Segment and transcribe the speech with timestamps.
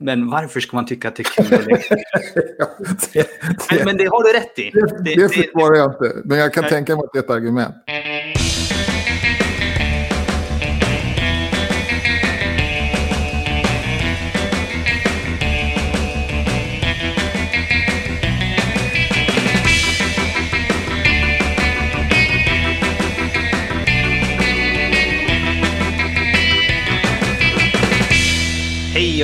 [0.00, 1.96] Men varför ska man tycka att det är kul att leka?
[3.70, 4.70] men, men det har du rätt i.
[4.70, 6.70] Det, det, det försvarar jag inte, men jag kan nej.
[6.70, 7.74] tänka mig att det är ett argument.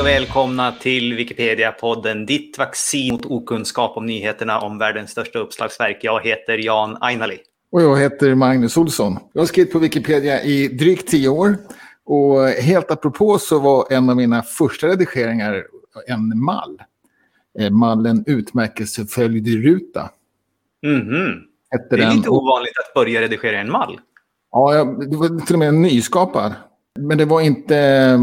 [0.05, 5.99] Och välkomna till Wikipedia-podden Ditt vaccin mot okunskap om nyheterna om världens största uppslagsverk.
[6.03, 7.39] Jag heter Jan Ainali.
[7.73, 9.19] Och jag heter Magnus Olsson.
[9.33, 11.57] Jag har skrivit på Wikipedia i drygt tio år.
[12.05, 15.67] Och helt apropå så var en av mina första redigeringar
[16.07, 16.83] en mall.
[17.59, 20.11] Eh, mallen utmärkelseföljd ruta.
[20.87, 21.41] Mm -hmm.
[21.91, 24.01] Det är lite ovanligt att börja redigera en mall.
[24.51, 26.55] Ja, det var till och med nyskapad.
[26.99, 28.19] Men det var inte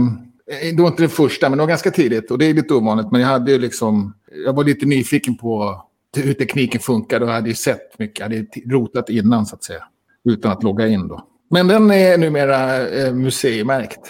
[0.52, 2.32] Eh, det var inte det första, men det var ganska tidigt.
[2.32, 3.12] Och det är lite ovanligt.
[3.12, 4.16] Men jag hade ju liksom...
[4.46, 5.82] Jag var lite nyfiken på
[6.18, 8.20] hur tekniken funkar och hade ju sett mycket.
[8.20, 9.84] Jag hade rotat innan, så att säga.
[10.24, 11.27] Utan att logga in då.
[11.49, 13.99] Men den är numera eh, museimärkt.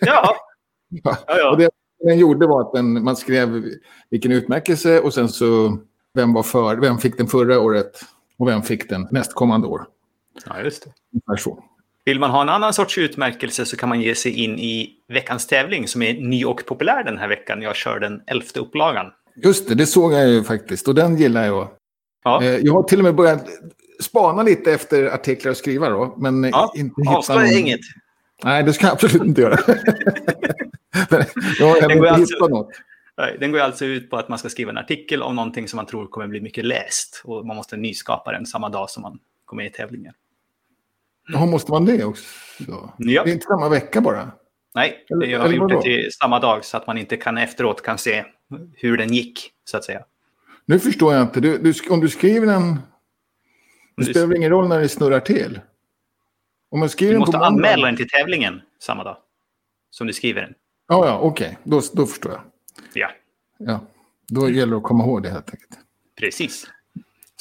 [0.00, 0.36] Ja.
[0.88, 1.16] ja.
[1.26, 1.70] ja, Och det
[2.04, 3.64] den gjorde var att den, man skrev
[4.10, 5.78] vilken utmärkelse och sen så
[6.14, 8.00] vem var för, vem fick den förra året
[8.38, 9.86] och vem fick den nästkommande år.
[10.46, 10.90] Ja, just det.
[11.12, 11.64] Ungefär så.
[12.04, 15.46] Vill man ha en annan sorts utmärkelse så kan man ge sig in i veckans
[15.46, 17.62] tävling som är ny och populär den här veckan.
[17.62, 19.06] Jag kör den elfte upplagan.
[19.44, 21.68] Just det, det såg jag ju faktiskt och den gillar jag.
[22.24, 22.42] Ja.
[22.42, 23.46] Eh, jag har till och med börjat
[24.00, 26.14] spana lite efter artiklar att skriva då.
[26.18, 27.46] Men ja, inte hitta någon...
[27.46, 27.80] inget.
[28.44, 29.58] Nej, det ska jag absolut inte göra.
[31.58, 32.34] jag har inte alltså...
[32.34, 32.70] hittat något.
[33.40, 35.86] Den går alltså ut på att man ska skriva en artikel om någonting som man
[35.86, 37.22] tror kommer bli mycket läst.
[37.24, 40.14] Och man måste nyskapa den samma dag som man kommer med i tävlingen.
[41.28, 42.24] Ja, måste man det också?
[42.58, 42.94] Ja.
[42.98, 44.32] Det är inte samma vecka bara?
[44.74, 47.82] Nej, eller, jag har gjort det till samma dag så att man inte kan efteråt
[47.82, 48.24] kan se
[48.74, 50.04] hur den gick, så att säga.
[50.64, 51.40] Nu förstår jag inte.
[51.40, 52.78] Du, du, om du skriver den...
[53.96, 55.60] Det spelar väl ingen roll när det snurrar till?
[56.70, 59.16] Om man skriver du måste den anmäla den till tävlingen samma dag
[59.90, 60.54] som du skriver den.
[60.88, 61.46] Ja, ja, okej.
[61.46, 61.56] Okay.
[61.64, 62.40] Då, då förstår jag.
[62.94, 63.10] Ja.
[63.58, 63.80] Ja,
[64.28, 65.78] då gäller det att komma ihåg det helt enkelt.
[66.18, 66.66] Precis.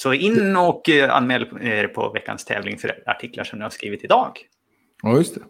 [0.02, 4.04] Så in och eh, anmäl er på veckans tävling för artiklar som ni har skrivit
[4.04, 4.40] idag.
[5.04, 5.42] Ja, just det.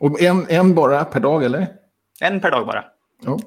[0.00, 1.66] Och en, en bara per dag, eller?
[2.20, 2.84] En per dag bara.
[3.24, 3.38] Ja.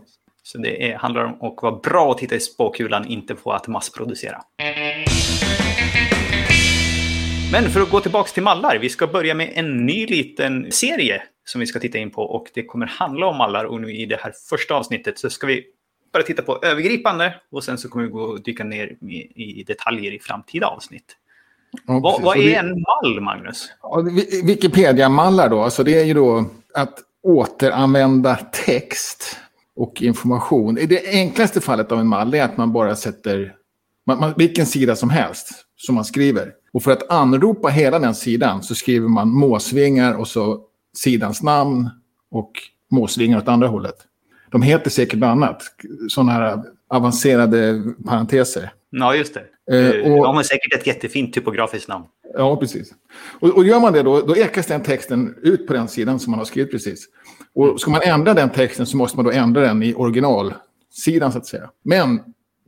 [0.44, 3.68] Så det är, handlar om att vara bra och titta i spåkulan, inte på att
[3.68, 4.41] massproducera.
[7.52, 11.23] Men för att gå tillbaka till mallar, vi ska börja med en ny liten serie
[11.46, 14.06] som vi ska titta in på och det kommer handla om mallar och nu i
[14.06, 15.66] det här första avsnittet så ska vi
[16.13, 18.96] bara titta på övergripande och sen så kommer vi gå och dyka ner
[19.35, 21.18] i detaljer i framtida avsnitt.
[21.88, 23.72] Ja, vad, vad, är en mall, Magnus?
[23.81, 24.06] Ja,
[24.44, 29.38] Wikipedia-mallar då, alltså det är ju då att återanvända text
[29.75, 30.78] och information.
[30.78, 33.56] I det enklaste fallet av en mall är att man bara sätter
[34.06, 36.52] man, man, vilken sida som helst som man skriver.
[36.73, 40.62] Och för att anropa hela den sidan så skriver man måsvingar och så
[40.97, 41.90] sidans namn
[42.31, 42.52] och
[42.91, 43.96] måsvingar åt andra hållet.
[44.53, 45.64] De heter säkert något annat.
[46.09, 48.72] Sådana här avancerade parenteser.
[48.90, 49.44] Ja, just det.
[49.72, 52.06] Eh, och, de har säkert ett jättefint typografiskt namn.
[52.34, 52.94] Ja, precis.
[53.40, 56.31] Och, och gör man det då, då ekas den texten ut på den sidan som
[56.31, 57.06] man har skrivit precis.
[57.56, 61.38] Och ska man ändra den texten så måste man då ändra den i originalsidan så
[61.38, 61.70] att säga.
[61.84, 62.20] Men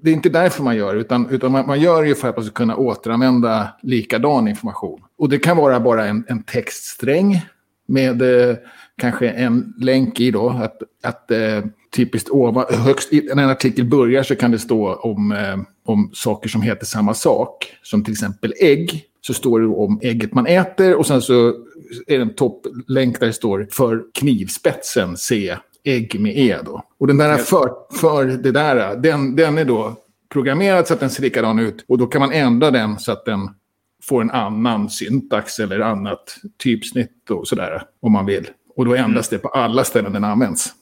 [0.02, 2.46] det är inte därför man gör utan, utan man, man gör det för att man
[2.46, 5.02] ska kunna återanvända likadan information.
[5.17, 7.41] Och det kan vara bara en, en textsträng
[7.88, 8.56] med eh,
[8.97, 10.50] kanske en länk i då.
[10.50, 11.63] Att, att eh,
[11.95, 16.50] typiskt ovan, högst när en artikel börjar så kan det stå om, eh, om saker
[16.50, 17.73] som heter samma sak.
[17.84, 19.03] Som till exempel ägg.
[19.22, 21.47] Så står det om ägget man äter och sen så
[22.07, 26.84] är det en topplänk där det står för knivspetsen se ägg med e då.
[27.00, 27.69] Och den där för,
[28.01, 29.95] för det där, den, den är då
[30.29, 31.85] programmerad så att den ser likadan ut.
[31.88, 33.50] Och då kan man ändra den så att den
[34.03, 38.47] får en annan syntax eller annat typsnitt och sådär om man vill.
[38.75, 39.37] Och då ändras mm.
[39.37, 40.73] det på alla ställen den används.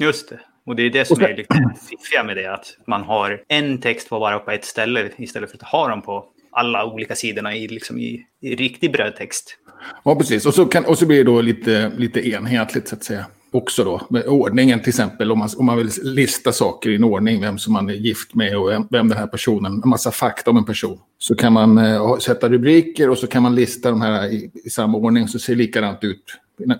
[0.00, 0.40] Just det.
[0.66, 1.54] Och det är det som är lite
[1.90, 2.46] fiffiga med det.
[2.46, 6.02] Att man har en text på bara på ett ställe istället för att ha dem
[6.02, 9.58] på alla olika sidorna i, liksom i, i riktig brödtext.
[10.04, 10.46] Ja, precis.
[10.46, 13.26] Och så, kan, och så blir det då lite, lite enhetligt så att säga.
[13.52, 15.32] Också då med ordningen till exempel.
[15.32, 17.40] Om man, om man vill lista saker i en ordning.
[17.40, 19.82] Vem som man är gift med och vem, vem den här personen.
[19.84, 20.98] En massa fakta om en person.
[21.18, 24.70] Så kan man eh, sätta rubriker och så kan man lista de här i, i
[24.70, 25.28] samma ordning.
[25.28, 26.24] Så ser likadant ut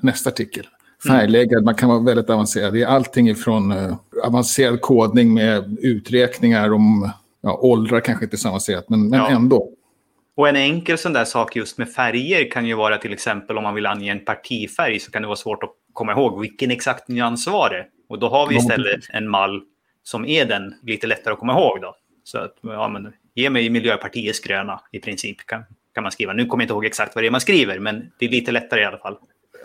[0.01, 0.67] nästa artikel.
[1.07, 2.75] Färgläggad, man kan vara väldigt avancerad.
[2.75, 7.11] Det är allting ifrån uh, avancerad kodning med uträkningar om
[7.41, 9.31] ja, åldrar kanske inte så avancerat, men, men ja.
[9.31, 9.71] ändå.
[10.37, 13.63] Och en enkel sån där sak just med färger kan ju vara till exempel om
[13.63, 17.09] man vill ange en partifärg så kan det vara svårt att komma ihåg vilken exakt
[17.09, 17.87] nyans var det.
[18.09, 19.63] Och då har vi istället en mall
[20.03, 21.81] som är den lite lättare att komma ihåg.
[21.81, 21.97] Då.
[22.25, 26.33] Så att, ja, men, ge mig Miljöpartiets gröna i princip kan, kan man skriva.
[26.33, 28.53] Nu kommer jag inte ihåg exakt vad det är man skriver, men det är lite
[28.53, 29.17] lättare i alla fall.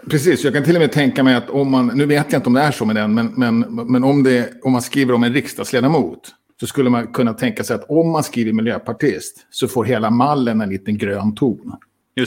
[0.09, 2.47] Precis, jag kan till och med tänka mig att om man, nu vet jag inte
[2.47, 5.23] om det är så med den, men, men, men om, det, om man skriver om
[5.23, 6.19] en riksdagsledamot
[6.59, 10.61] så skulle man kunna tänka sig att om man skriver miljöpartist så får hela mallen
[10.61, 11.75] en liten grön ton.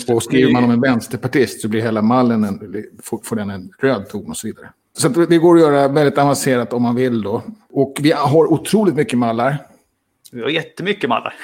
[0.09, 3.71] Och skriver man om en vänsterpartist så blir hela mallen en, får, får den en
[3.81, 4.71] röd ton och så vidare.
[4.99, 7.43] Så det går att göra väldigt avancerat om man vill då.
[7.71, 9.59] Och vi har otroligt mycket mallar.
[10.33, 11.35] Vi har jättemycket mallar.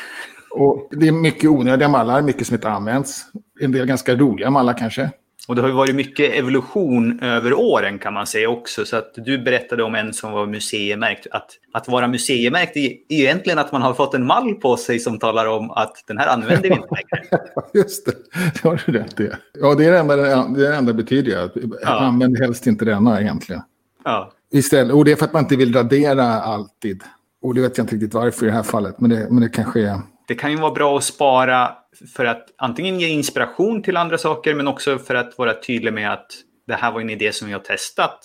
[0.51, 3.25] Och det är mycket onödiga mallar, mycket som inte används.
[3.61, 5.11] En del ganska roliga mallar kanske.
[5.49, 8.85] Och det har ju varit mycket evolution över åren kan man säga också.
[8.85, 11.27] Så att du berättade om en som var museimärkt.
[11.31, 15.19] Att, att vara museimärkt är egentligen att man har fått en mall på sig som
[15.19, 17.43] talar om att den här använder vi inte längre.
[17.75, 18.13] Just det,
[18.55, 19.31] det har du rätt i.
[19.61, 21.45] Ja, det är det enda det, enda betyder.
[21.45, 21.53] Att
[21.83, 21.99] ja.
[21.99, 23.63] Använd helst inte denna egentligen.
[24.05, 24.33] Ja.
[24.53, 27.03] Istället, och det är för att man inte vill radera alltid.
[27.43, 29.49] Och det vet jag inte riktigt varför i det här fallet, men det, men det
[29.49, 30.01] kanske är...
[30.29, 31.71] Det kan ju vara bra att spara
[32.17, 36.13] för att antingen ge inspiration till andra saker, men också för att vara tydlig med
[36.13, 36.27] att
[36.67, 38.21] det här var en idé som vi har testat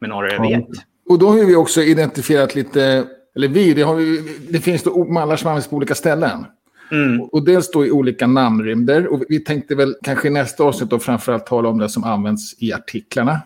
[0.00, 0.66] med några jag vet.
[1.08, 3.04] Och då har vi också identifierat lite,
[3.36, 6.46] eller vi, det, har vi, det finns då mallar som används på olika ställen.
[6.92, 7.20] Mm.
[7.20, 9.06] Och dels då i olika namnrymder.
[9.06, 12.62] Och vi tänkte väl kanske i nästa avsnitt då framförallt tala om det som används
[12.62, 13.40] i artiklarna.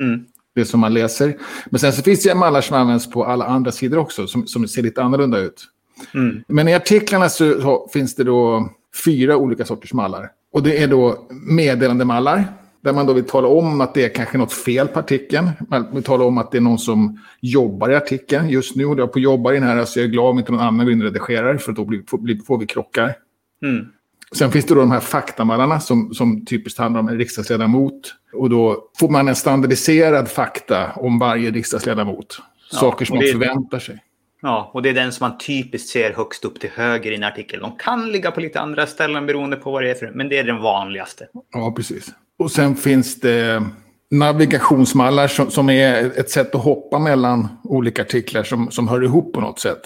[0.00, 0.24] Mm.
[0.54, 1.36] Det som man läser.
[1.70, 4.68] Men sen så finns det mallar som används på alla andra sidor också, som, som
[4.68, 5.64] ser lite annorlunda ut.
[6.14, 6.44] Mm.
[6.48, 8.68] Men i artiklarna så finns det då
[9.04, 10.30] fyra olika sorters mallar.
[10.52, 12.44] Och det är då meddelandemallar.
[12.80, 15.50] Där man då vill tala om att det är kanske något fel på artikeln.
[15.68, 18.48] Man vill tala om att det är någon som jobbar i artikeln.
[18.48, 20.38] Just nu håller jag på att jobba i den här, så jag är glad om
[20.38, 23.14] inte någon annan går in och redigerar, för då blir, får, får vi krockar.
[23.62, 23.86] Mm.
[24.32, 28.14] Sen finns det då de här faktamallarna som, som typiskt handlar om en riksdagsledamot.
[28.32, 32.38] Och då får man en standardiserad fakta om varje riksdagsledamot.
[32.72, 34.02] Ja, Saker som man förväntar sig.
[34.46, 37.24] Ja, och det är den som man typiskt ser högst upp till höger i en
[37.24, 37.60] artikel.
[37.60, 40.38] De kan ligga på lite andra ställen beroende på vad det är för, men det
[40.38, 41.26] är den vanligaste.
[41.52, 42.06] Ja, precis.
[42.38, 43.62] Och sen finns det
[44.10, 49.32] navigationsmallar som, som är ett sätt att hoppa mellan olika artiklar som, som hör ihop
[49.32, 49.80] på något sätt.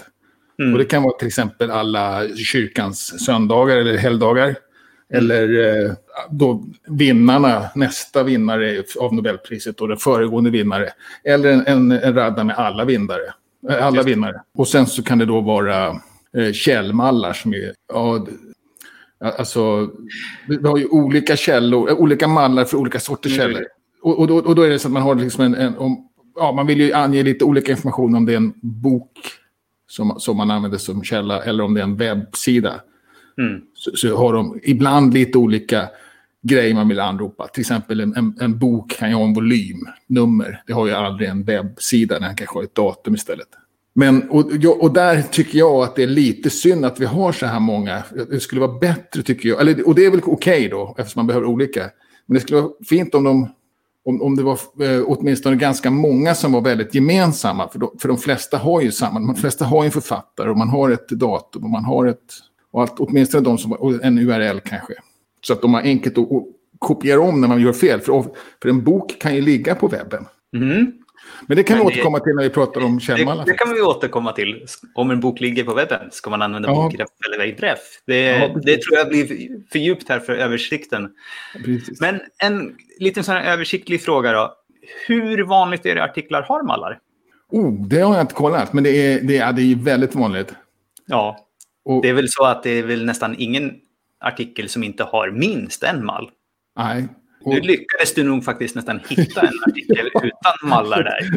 [0.61, 0.73] Mm.
[0.73, 4.45] Och det kan vara till exempel alla kyrkans söndagar eller helgdagar.
[4.45, 4.55] Mm.
[5.13, 5.91] Eller eh,
[6.29, 10.89] då vinnarna, nästa vinnare av Nobelpriset och den föregående vinnare.
[11.23, 13.33] Eller en, en, en radda med alla vinnare.
[13.69, 14.41] Eh, alla vinnare.
[14.53, 15.87] Och sen så kan det då vara
[16.37, 17.73] eh, källmallar som är...
[17.93, 18.27] Ja,
[19.19, 19.89] alltså,
[20.47, 23.53] vi har ju olika källor, eh, olika mallar för olika sorters mm.
[23.53, 23.67] källor.
[24.01, 25.55] Och, och, då, och, då, är det så att man har liksom en...
[25.55, 29.11] en om, ja, man vill ju ange lite olika information om det är en bok
[29.87, 32.81] som, som man använder som källa eller om det är en webbsida.
[33.37, 33.61] Mm.
[33.73, 35.89] Så, så, har de ibland lite olika
[36.41, 37.47] grejer man vill anropa.
[37.47, 40.63] Till exempel en, en, en, bok kan ju ha en volymnummer.
[40.67, 43.47] Det har ju aldrig en webbsida, den kanske har ett datum istället.
[43.93, 47.45] Men, och, och där tycker jag att det är lite synd att vi har så
[47.45, 48.03] här många.
[48.29, 49.61] Det skulle vara bättre tycker jag.
[49.61, 51.89] Eller, och det är väl okej okay då, eftersom man behöver olika.
[52.25, 53.49] Men det skulle vara fint om, de,
[54.05, 57.69] om, om det var eh, åtminstone ganska många som var väldigt gemensamma.
[57.69, 59.19] För, de, för de flesta har ju samma.
[59.19, 62.33] De flesta har ju en författare och man har ett datum och man har ett...
[62.71, 63.71] Och allt, åtminstone de som...
[63.71, 64.93] Och en URL kanske.
[65.41, 66.27] Så att de har enkelt att,
[66.79, 67.99] kopiera om när man gör fel.
[67.99, 68.23] För,
[68.61, 70.25] för en bok kan ju ligga på webben.
[70.55, 70.93] Mm.
[71.47, 73.45] Men det kan Men vi återkomma det, till när vi pratar om källmallar.
[73.45, 74.65] Det, det, kan vi återkomma till.
[74.95, 76.75] Om en bok ligger på webben, ska man använda ja.
[76.75, 77.79] bokgrepp eller webbgrepp?
[78.05, 79.27] Det, ja, det tror jag blir
[79.71, 81.09] för djupt här för översikten.
[81.65, 82.01] Precis.
[82.01, 84.55] Men en liten sån översiktlig fråga då.
[85.07, 86.99] Hur vanligt är det artiklar har mallar?
[87.51, 90.53] Oh, det har jag inte kollat, men det är, det är, det är väldigt vanligt.
[91.05, 91.47] Ja,
[91.85, 93.73] och, det är väl så att det är väl nästan ingen
[94.19, 96.29] artikel som inte har minst en mall.
[96.77, 97.07] Nej.
[97.43, 97.53] Och...
[97.53, 101.29] Nu lyckades du nog faktiskt nästan hitta en artikel utan mallar där.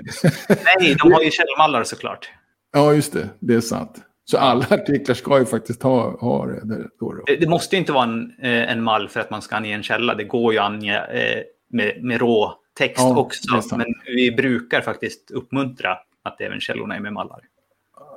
[0.64, 2.30] Nej, de har ju källmallar såklart.
[2.72, 3.28] Ja, just det.
[3.40, 4.02] Det är sant.
[4.24, 6.60] Så alla artiklar ska ju faktiskt ha, ha det.
[7.00, 7.24] Då då.
[7.26, 10.14] Det, måste inte vara en, eh, en mall för att man ska ange en källa.
[10.14, 13.76] Det går ju att ange eh, med, med rå text ja, också.
[13.76, 17.40] Men vi brukar faktiskt uppmuntra att även källorna är med mallar.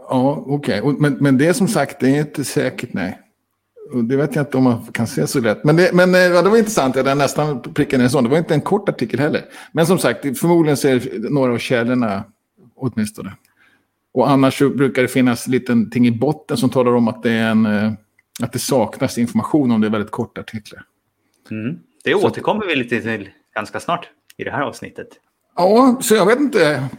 [0.09, 0.81] Ja, okej.
[0.81, 0.99] Okay.
[0.99, 3.19] Men, men det som sagt, det är inte säkert, nej.
[3.93, 5.63] Det vet jag inte om man kan se så lätt.
[5.63, 8.23] Men det, men, eh, ja, det var intressant, jag nästan prickade en sån.
[8.23, 9.41] Det var inte en kort artikel heller.
[9.71, 12.23] Men som sagt, förmodligen det några av källorna
[12.75, 13.33] åtminstone.
[14.13, 17.51] Och annars brukar det finnas lite ting i botten som talar om att det, är
[17.51, 17.91] en, eh,
[18.43, 20.83] att det saknas information om det är väldigt korta artiklar.
[21.51, 21.79] Mm.
[22.03, 25.07] Det återkommer vi lite till ganska snart i det här avsnittet.
[25.55, 26.89] Ja, så jag vet inte.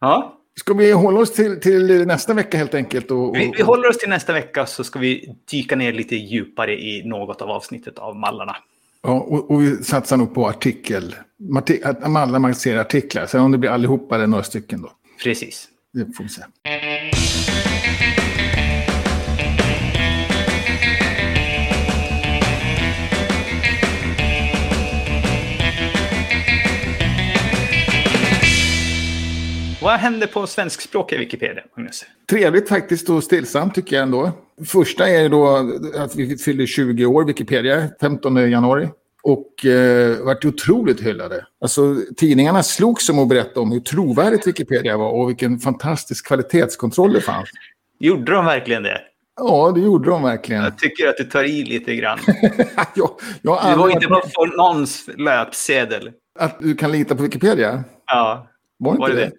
[0.00, 0.35] Ja.
[0.60, 3.10] Ska vi hålla oss till, till nästa vecka helt enkelt?
[3.10, 3.36] Och, och...
[3.36, 7.02] Vi, vi, håller oss till nästa vecka så ska vi dyka ner lite djupare i
[7.04, 8.56] något av avsnittet av mallarna.
[9.02, 11.14] Ja, och, och vi satsar nog på artikel.
[12.06, 13.26] Mallar man ser artiklar.
[13.26, 14.92] Sen om det blir allihopa eller några stycken då.
[15.22, 15.68] Precis.
[15.92, 16.42] Det får vi se.
[29.86, 32.04] Vad händer på svenskspråkiga Wikipedia, Magnus?
[32.30, 34.32] Trevligt faktiskt och stillsamt tycker jag ändå.
[34.66, 38.88] Första är då att vi fyller 20 år, Wikipedia, 15 januari.
[39.22, 41.46] Och eh, vart otroligt hyllade.
[41.60, 47.12] Alltså, tidningarna slogs om att berätta om hur trovärdigt Wikipedia var och vilken fantastisk kvalitetskontroll
[47.12, 47.48] det fanns.
[47.98, 49.00] Gjorde de verkligen det?
[49.36, 50.62] Ja, det gjorde de verkligen.
[50.62, 52.18] Jag tycker att du tar i lite grann.
[52.94, 53.10] jag,
[53.42, 56.12] jag du var inte på någons löpsedel.
[56.38, 57.84] Att du kan lita på Wikipedia?
[58.06, 58.46] Ja.
[58.78, 59.14] Var inte var det?
[59.16, 59.32] det?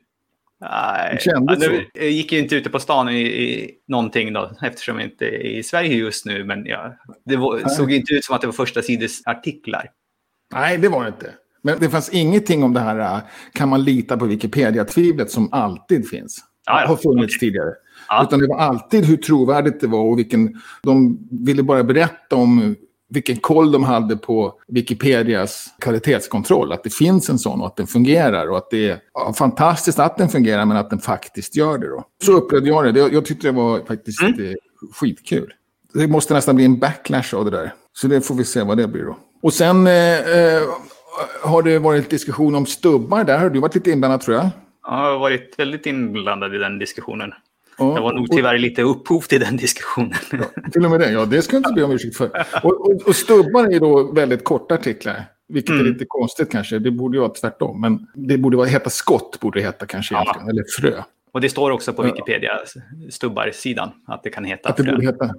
[0.59, 0.67] Det?
[0.69, 4.99] Nej, ja, nu, jag gick ju inte ute på stan i, i någonting då, eftersom
[4.99, 6.43] jag inte är i Sverige just nu.
[6.43, 9.89] Men ja, det var, såg inte ut som att det var första sides artiklar.
[10.53, 11.33] Nej, det var det inte.
[11.61, 13.19] Men det fanns ingenting om det här, äh,
[13.53, 16.39] kan man lita på Wikipedia-tvivlet som alltid finns.
[16.65, 16.87] Ja, ja.
[16.87, 17.39] Har funnits Okej.
[17.39, 17.73] tidigare.
[18.09, 18.23] Ja.
[18.23, 20.61] Utan det var alltid hur trovärdigt det var och vilken...
[20.83, 22.75] De ville bara berätta om
[23.09, 26.71] vilken koll de hade på Wikipedias kvalitetskontroll.
[26.71, 28.49] Att det finns en sån och att den fungerar.
[28.49, 31.87] Och att det är ja, fantastiskt att den fungerar men att den faktiskt gör det.
[31.87, 32.03] Då.
[32.23, 32.91] Så upplevde jag det.
[32.91, 32.99] det.
[32.99, 34.45] Jag tyckte det var faktiskt Mm.
[34.45, 34.53] eh,
[34.93, 35.53] skitkul.
[35.93, 37.73] Det måste nästan bli en backlash av det där.
[37.93, 39.17] Så det får vi se vad det blir då.
[39.41, 40.61] Och sen eh, eh,
[41.43, 43.23] har det varit diskussion om stubbar.
[43.23, 44.49] Där har du varit lite inblandad tror jag.
[44.83, 47.33] Jag har varit väldigt inblandad i den diskussionen.
[47.77, 50.13] Ja, Jag var nog tyvärr lite upphov till den diskussionen.
[50.71, 52.29] Till och med det, ja det ska jag inte be om ursäkt för.
[52.63, 55.25] Och, och, och stubbar är då väldigt korta artiklar.
[55.49, 55.93] Vilket är Mm.
[55.93, 56.79] lite konstigt kanske.
[56.79, 57.81] Det borde ju vara tvärtom.
[57.81, 60.41] Men det borde vara, heta skott, borde det heta kanske Ja.
[60.49, 61.01] Eller frö.
[61.31, 62.11] Och det står också på Ja.
[62.11, 62.51] Wikipedia,
[63.09, 64.91] stubbar-sidan, att det kan heta Att det frö.
[64.91, 65.29] borde heta.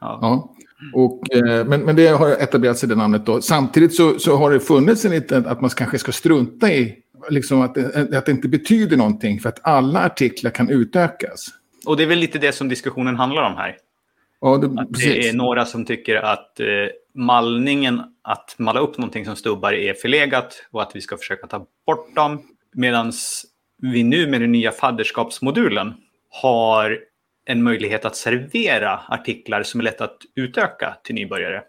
[0.00, 0.18] Ja.
[0.22, 0.54] Ja.
[0.94, 3.40] Och, eh, men, men det har etablerat sig det namnet då.
[3.42, 6.96] Samtidigt så, så har det funnits en liten, att man kanske ska strunta i
[7.28, 7.78] liksom att,
[8.14, 9.40] att det inte betyder någonting.
[9.40, 11.46] För att alla artiklar kan utökas.
[11.86, 13.76] Och det är väl lite det som diskussionen handlar om här.
[14.40, 16.66] Ja, det, Att det är några som tycker att eh,
[17.14, 21.66] mallningen, att malla upp någonting som stubbar är förlegat och att vi ska försöka ta
[21.86, 22.42] bort dem.
[22.72, 23.12] Medan
[23.82, 25.94] vi nu med den nya fadderskapsmodulen
[26.30, 27.00] har
[27.44, 31.62] en möjlighet att servera artiklar som är lätt att utöka till nybörjare.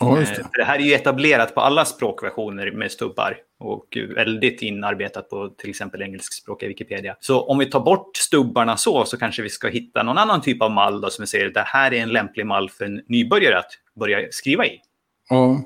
[0.00, 0.44] Ja, Eh, det.
[0.54, 5.70] det här är ju etablerat på alla språkversioner med stubbar och väldigt inarbetat på till
[5.70, 7.16] exempel engelskspråkiga Wikipedia.
[7.20, 10.62] Så om vi tar bort stubbarna så, så kanske vi ska hitta någon annan typ
[10.62, 13.58] av mall då, som vi säger det här är en lämplig mall för en nybörjare
[13.58, 14.80] att börja skriva i.
[15.28, 15.60] Ja.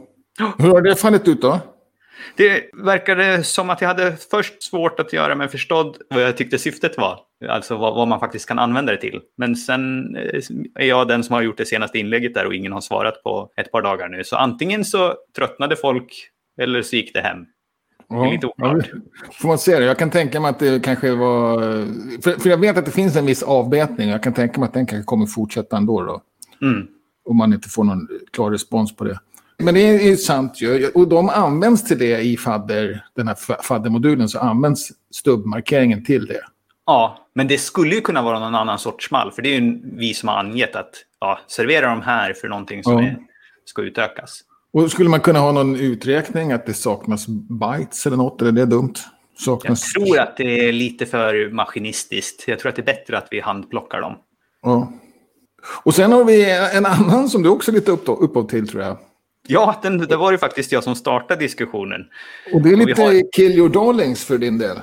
[0.59, 1.61] Hur har det fallit ut då?
[2.37, 6.59] Det verkade som att jag hade först svårt att göra mig förstådd vad jag tyckte
[6.59, 7.19] syftet var.
[7.49, 9.21] Alltså vad, vad man faktiskt kan använda det till.
[9.37, 10.41] Men sen eh,
[10.75, 13.51] är jag den som har gjort det senaste inlägget där och ingen har svarat på
[13.57, 14.25] ett par dagar nu.
[14.25, 16.13] Så antingen så tröttnade folk
[16.61, 17.47] eller så gick det hem.
[18.11, 18.87] är lite oklart.
[18.93, 18.99] ja,
[19.33, 19.85] får man se det.
[19.85, 21.59] Jag kan tänka mig att det kanske var...
[22.23, 24.09] För, för jag vet att det finns en viss avbetning.
[24.09, 26.03] Jag kan tänka mig att den kanske kommer fortsätta ändå.
[26.03, 26.23] Då,
[26.63, 26.87] Mm.
[27.25, 29.19] om man inte får någon klar respons på det.
[29.61, 30.89] Men det är ju sant ju.
[30.89, 34.29] Och de används till det i fadder, den här fa- faddermodulen.
[34.29, 36.41] Så används stubbmarkeringen till det.
[36.87, 39.33] Ja, men det skulle ju kunna vara någon annan sorts mall.
[39.33, 40.91] För det är ju vi som har angett att
[41.21, 43.01] ja, servera de här för någonting som Ja.
[43.03, 43.17] är,
[43.65, 44.41] ska utökas.
[44.73, 48.43] Och skulle man kunna ha någon uträkning att det saknas bytes eller något?
[48.43, 48.95] Eller det är dumt?
[49.37, 49.93] Jag Saknas...
[49.93, 52.45] tror att det är lite för maskinistiskt.
[52.49, 54.15] Jag tror att det är bättre att vi handplockar dem.
[54.63, 54.93] Ja.
[55.83, 58.83] Och sen har vi en annan som du också är lite upp- upphov till tror
[58.83, 58.97] jag.
[59.49, 62.01] Ja, den, det var ju faktiskt jag som startade diskussionen.
[62.53, 64.81] Och det är lite har- kill your darlings för din del.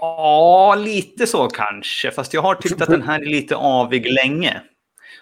[0.00, 2.10] Ja, lite så kanske.
[2.10, 4.60] Fast jag har tyckt att den här är lite avig länge.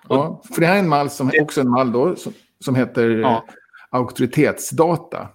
[0.09, 2.33] Ja, för det här är en mall som också en mall då, som,
[2.65, 3.33] som heter Ja.
[3.33, 3.43] eh,
[3.91, 5.29] auktoritetsdata.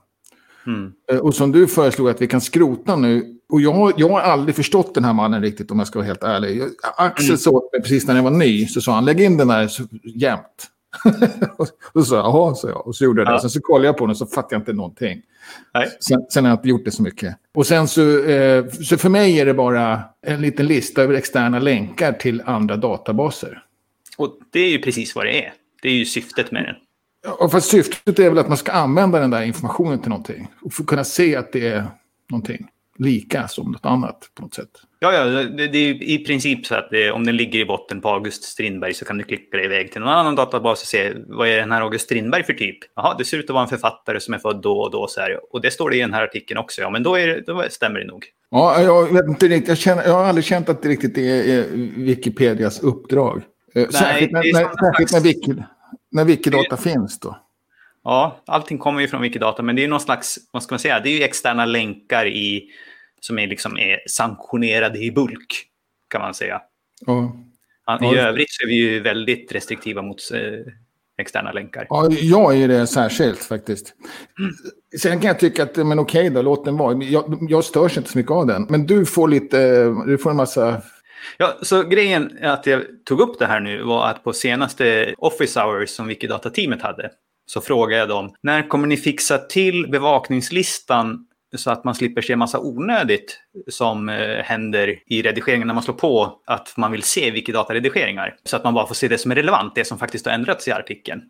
[0.68, 0.92] Mm.
[1.12, 3.34] Eh, Och som du föreslog att vi kan skrota nu.
[3.50, 6.08] Och jag, har- jag har aldrig förstått den här mannen riktigt om jag ska vara
[6.08, 6.62] helt ärlig.
[6.98, 7.38] Axel Mm.
[7.38, 9.84] sa åt mig precis när jag var ny, så sa han lägg in den så,
[10.04, 10.68] jämt.
[11.94, 12.88] och så jaha, sa jag.
[12.88, 13.32] Och så gjorde jag det.
[13.32, 13.40] Ja.
[13.40, 15.22] Sen så kollade jag på den och så fattade jag inte någonting.
[15.74, 15.98] Nej.
[16.00, 17.36] Sen, sen har jag inte gjort det så mycket.
[17.54, 21.60] Och sen så, eh, så för mig är det bara en liten lista över externa
[21.60, 23.64] länkar till andra databaser.
[24.18, 25.54] Och det är ju precis vad det är.
[25.82, 26.76] Det är ju syftet med den.
[27.40, 30.48] Ja, fast syftet är väl att man ska använda den där informationen till någonting.
[30.62, 31.86] Och kunna se att det är
[32.30, 34.82] någonting lika som något annat på något sätt.
[35.00, 38.02] Ja, ja det, det är i princip så att det, om den ligger i botten
[38.02, 41.14] på August Strindberg så kan du klicka dig iväg till någon annan databas och se
[41.28, 42.78] vad är den här August Strindberg för typ?
[42.96, 45.08] Jaha, det ser ut att vara en författare som är född då och då.
[45.08, 45.40] Så här.
[45.54, 46.82] Och det står det i den här artikeln också.
[46.82, 48.26] Ja, men då, är, det- då stämmer det nog.
[48.52, 49.68] Ja, jag vet inte riktigt.
[49.68, 51.66] Jag, känner, jag har aldrig känt att det riktigt är,
[51.98, 53.42] Wikipedias uppdrag.
[53.76, 55.54] Eh, särskilt när, när, särskilt när, Wiki,
[56.12, 57.38] när Wikidata finns då.
[58.04, 61.00] Ja, allting kommer ju från Wikidata, men det är någon slags, vad ska man säga,
[61.00, 62.70] det är ju externa länkar i,
[63.28, 65.64] som är, liksom är sanktionerade i bulk.
[66.10, 66.62] kan man säga.
[67.06, 67.24] Ja.
[67.24, 67.48] I
[67.86, 68.20] Ja, det.
[68.20, 70.74] övrigt så är vi ju väldigt restriktiva mot eh,
[71.18, 71.88] externa länkar.
[71.90, 73.94] Ja, jag är det särskilt faktiskt.
[75.02, 77.04] Sen kan jag tycka att, men okej då, låt den vara.
[77.04, 78.66] Jag, jag störs inte så mycket av den.
[78.70, 80.82] Men du får lite, du får en massa...
[81.38, 85.60] Ja, så grejen att jag tog upp det här nu var att på senaste Office
[85.62, 87.12] Hours som Wikidata-teamet hade
[87.46, 92.36] så frågade jag dem, när kommer ni fixa till bevakningslistan så att man slipper se
[92.36, 97.32] massa onödigt som eh, händer i redigeringen när man slår på att man vill se
[97.32, 98.36] Wikidata-redigeringar.
[98.44, 100.68] Så att man bara får se det som är relevant, det som faktiskt har ändrats
[100.68, 101.22] i artikeln.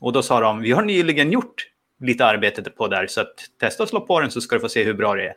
[0.00, 1.54] Och då sa de, vi har nyligen gjort
[2.00, 4.68] lite arbete på där, så att testa att slå på den så ska du få
[4.68, 5.34] se hur bra det är.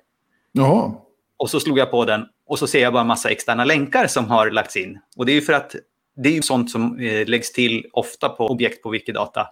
[0.51, 0.95] Jaha.
[1.37, 4.25] Och så slog jag på den och så ser jag bara massa externa länkar som
[4.25, 4.99] har lagts in.
[5.17, 5.75] Och det är ju för att
[6.15, 9.47] det är ju sånt som eh, läggs till ofta på objekt på Wikidata.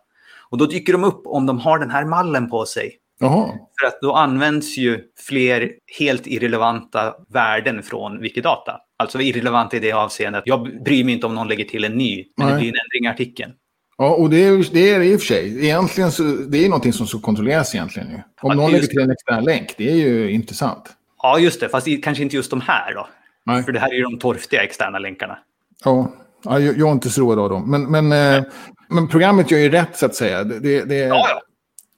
[0.50, 2.98] Och då dyker de upp om de har den här mallen på sig.
[3.24, 3.50] Jaha.
[3.80, 8.80] För att då används ju fler helt irrelevanta värden från Wikidata.
[8.98, 10.44] Alltså irrelevant i det avseendet.
[10.46, 12.62] Jag bryr mig inte om någon lägger till en ny, men det Nej.
[12.62, 13.51] blir en ändring i artikeln.
[13.98, 15.65] Ja, och det är, det är det i och för sig.
[15.65, 18.10] Egentligen så, det är någonting som ska kontrolleras egentligen.
[18.10, 18.15] Ju.
[18.15, 20.89] Om Ja, någon lägger till en extern länk, det är ju intressant.
[21.22, 21.70] Ja, just det.
[21.70, 23.08] Fast kanske inte just de här då.
[23.46, 23.63] Nej.
[23.63, 25.38] För det här är ju de torftiga externa länkarna.
[25.86, 26.12] Ja,
[26.44, 27.72] ja jag, jag är inte så road av dem.
[27.72, 28.44] Men, men, eh,
[28.89, 30.44] men programmet gör ju rätt så att säga.
[30.44, 31.42] Det, det, det, Ja, ja.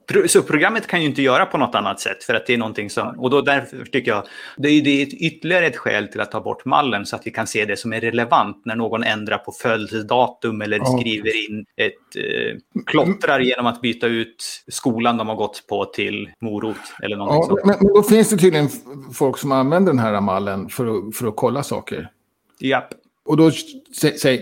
[0.08, 2.58] Pro- Så programmet kan ju inte göra på något annat sätt för att det är
[2.58, 3.20] någonting som...
[3.20, 4.24] Och då därför tycker jag...
[4.58, 7.48] Det är det ytterligare ett skäl till att ta bort mallen så att vi kan
[7.48, 10.86] se det som är relevant när någon ändrar på födelsedatum eller Ja.
[11.00, 11.94] skriver in ett...
[12.16, 17.58] Eh, klottrar genom att byta ut skolan de har gått på till morot eller någonting
[17.58, 17.80] Ja, sånt.
[17.82, 18.70] men, då finns det tydligen
[19.14, 22.10] folk som använder den här mallen för att, för att kolla saker.
[22.60, 22.88] Japp.
[23.26, 23.52] Och då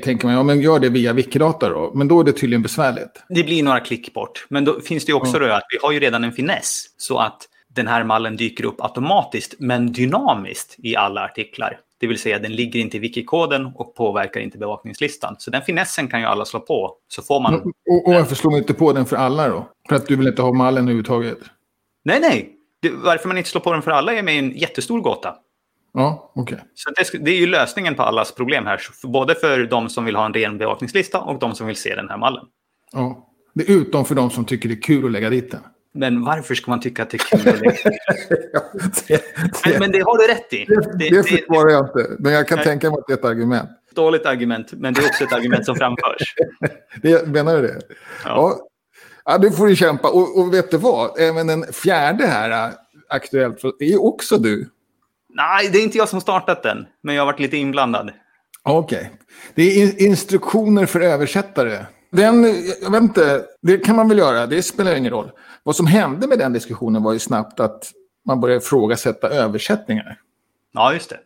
[0.04, 1.92] tänker man, ja men gör det via Wikidata då.
[1.96, 3.24] Men då är det tydligen besvärligt.
[3.30, 4.46] Det blir några klick bort.
[4.50, 7.18] Men då finns det ju också då att vi har ju redan en finess så
[7.18, 11.80] att den här mallen dyker upp automatiskt men dynamiskt i alla artiklar.
[12.00, 15.36] Det vill säga den ligger inte i wikikoden och påverkar inte bevakningslistan.
[15.40, 16.96] Så den finessen kan ju alla slå på.
[17.08, 17.54] Så får man...
[17.56, 19.68] Och, och varför slår man inte på den för alla då?
[19.90, 21.38] För att du vill inte ha mallen överhuvudtaget?
[22.04, 22.50] Nej, nej!
[22.82, 25.36] Det, varför man inte slår på den för alla är mig en jättestor gåta.
[25.94, 26.60] Ja, okej.
[26.76, 28.78] Så det, det är ju lösningen på allas problem här.
[28.78, 31.96] För, både för de som vill ha en ren bevakningslista och de som vill se
[31.96, 32.46] den här mallen.
[32.92, 33.30] Ja.
[33.54, 35.62] Det är utom för de som tycker det är kul att lägga dit den.
[35.96, 37.50] Men varför ska man tycka att det är kul?
[37.54, 37.74] att lägga-
[38.54, 38.62] Ja,
[39.08, 39.22] det,
[39.66, 40.66] men, men det har du rätt i.
[40.66, 42.16] det, Det, det det, försvarar jag inte.
[42.20, 42.66] Men jag kan Nej.
[42.66, 43.70] tänka mig att det är ett argument.
[43.96, 46.36] dåligt argument, men det är också ett argument som framförs.
[47.02, 47.82] Det, menar du det?
[48.26, 48.58] Ja.
[49.26, 49.38] Ja.
[49.38, 50.10] du får du kämpa.
[50.10, 51.20] Och, och vet du vad?
[51.20, 52.74] Även den fjärde här, äh,
[53.10, 54.70] aktuellt, för- är också du.
[55.34, 58.12] Nej, det är inte jag som startat den, men jag har varit lite inblandad.
[58.64, 59.12] Okej.
[59.56, 61.86] Det är in- instruktioner för översättare.
[62.12, 62.44] Den,
[62.82, 65.32] jag vet inte, det kan man väl göra, det spelar ingen roll.
[65.64, 67.92] Vad som hände med den diskussionen var ju snabbt att
[68.26, 70.20] man började ifrågasätta översättningar.
[70.74, 71.20] Ja, just det.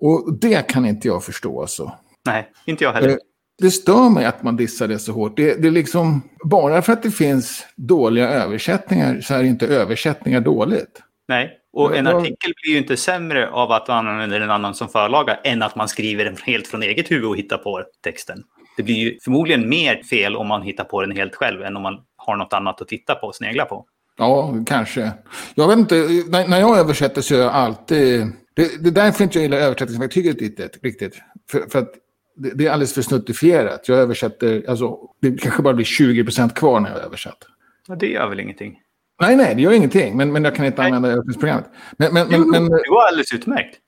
[0.00, 1.92] Och det kan inte jag förstå alltså.
[2.26, 3.08] Nej, inte jag heller.
[3.08, 3.16] Eh,
[3.58, 5.36] Det stör mig att man dissar det så hårt.
[5.36, 10.40] Det, det är liksom, bara för att det finns dåliga översättningar så är inte översättningar
[10.40, 11.02] dåligt.
[11.28, 12.18] Nej, och en Ja.
[12.18, 15.76] artikel blir ju inte sämre av att man använder en annan som förlaga än att
[15.76, 18.42] man skriver den helt från eget huvud och hittar på texten.
[18.76, 21.82] Det blir ju förmodligen mer fel om man hittar på den helt själv än om
[21.82, 23.86] man har något annat att titta på och snegla på.
[24.16, 25.12] Ja, kanske.
[25.54, 25.94] Jag vet inte,
[26.28, 28.26] när, jag översätter så är jag alltid...
[28.54, 30.78] Det, det är därför inte jag gillar översättningsverktyget riktigt.
[30.82, 31.14] riktigt.
[31.50, 31.90] För, för att
[32.36, 33.88] det, det är alldeles för snuttifierat.
[33.88, 37.48] Jag översätter, alltså, det kanske bara blir 20% kvar när jag översätter.
[37.88, 38.78] Och det gör väl ingenting?
[39.20, 40.16] Nej, nej, det gör ingenting.
[40.16, 40.86] Men, men jag kan inte Nej.
[40.86, 41.70] använda översättningsprogrammet.
[41.96, 43.78] Men, men, Jo, men, det går alldeles utmärkt.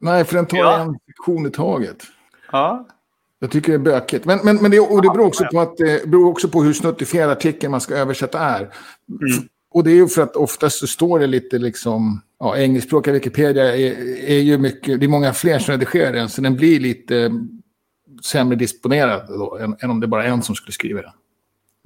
[0.00, 0.78] nej, för den tar Ja.
[0.78, 1.96] en sektion i taget.
[2.52, 2.88] Ja,
[3.38, 4.24] Jag tycker det är bökigt.
[4.24, 6.72] Men, men, men det, och det beror också på, att, eh, beror också på hur
[6.72, 8.62] snuttifierad artikeln man ska översätta är.
[8.62, 12.20] F- Och det är ju för att oftast så står det lite liksom...
[12.38, 13.92] Ja, engelskspråkiga Wikipedia är,
[14.30, 15.00] är ju mycket...
[15.00, 17.30] Det är många fler som redigerar den, så den blir lite eh,
[18.24, 21.10] sämre disponerad då, än, än om det bara är en som skulle skriva den.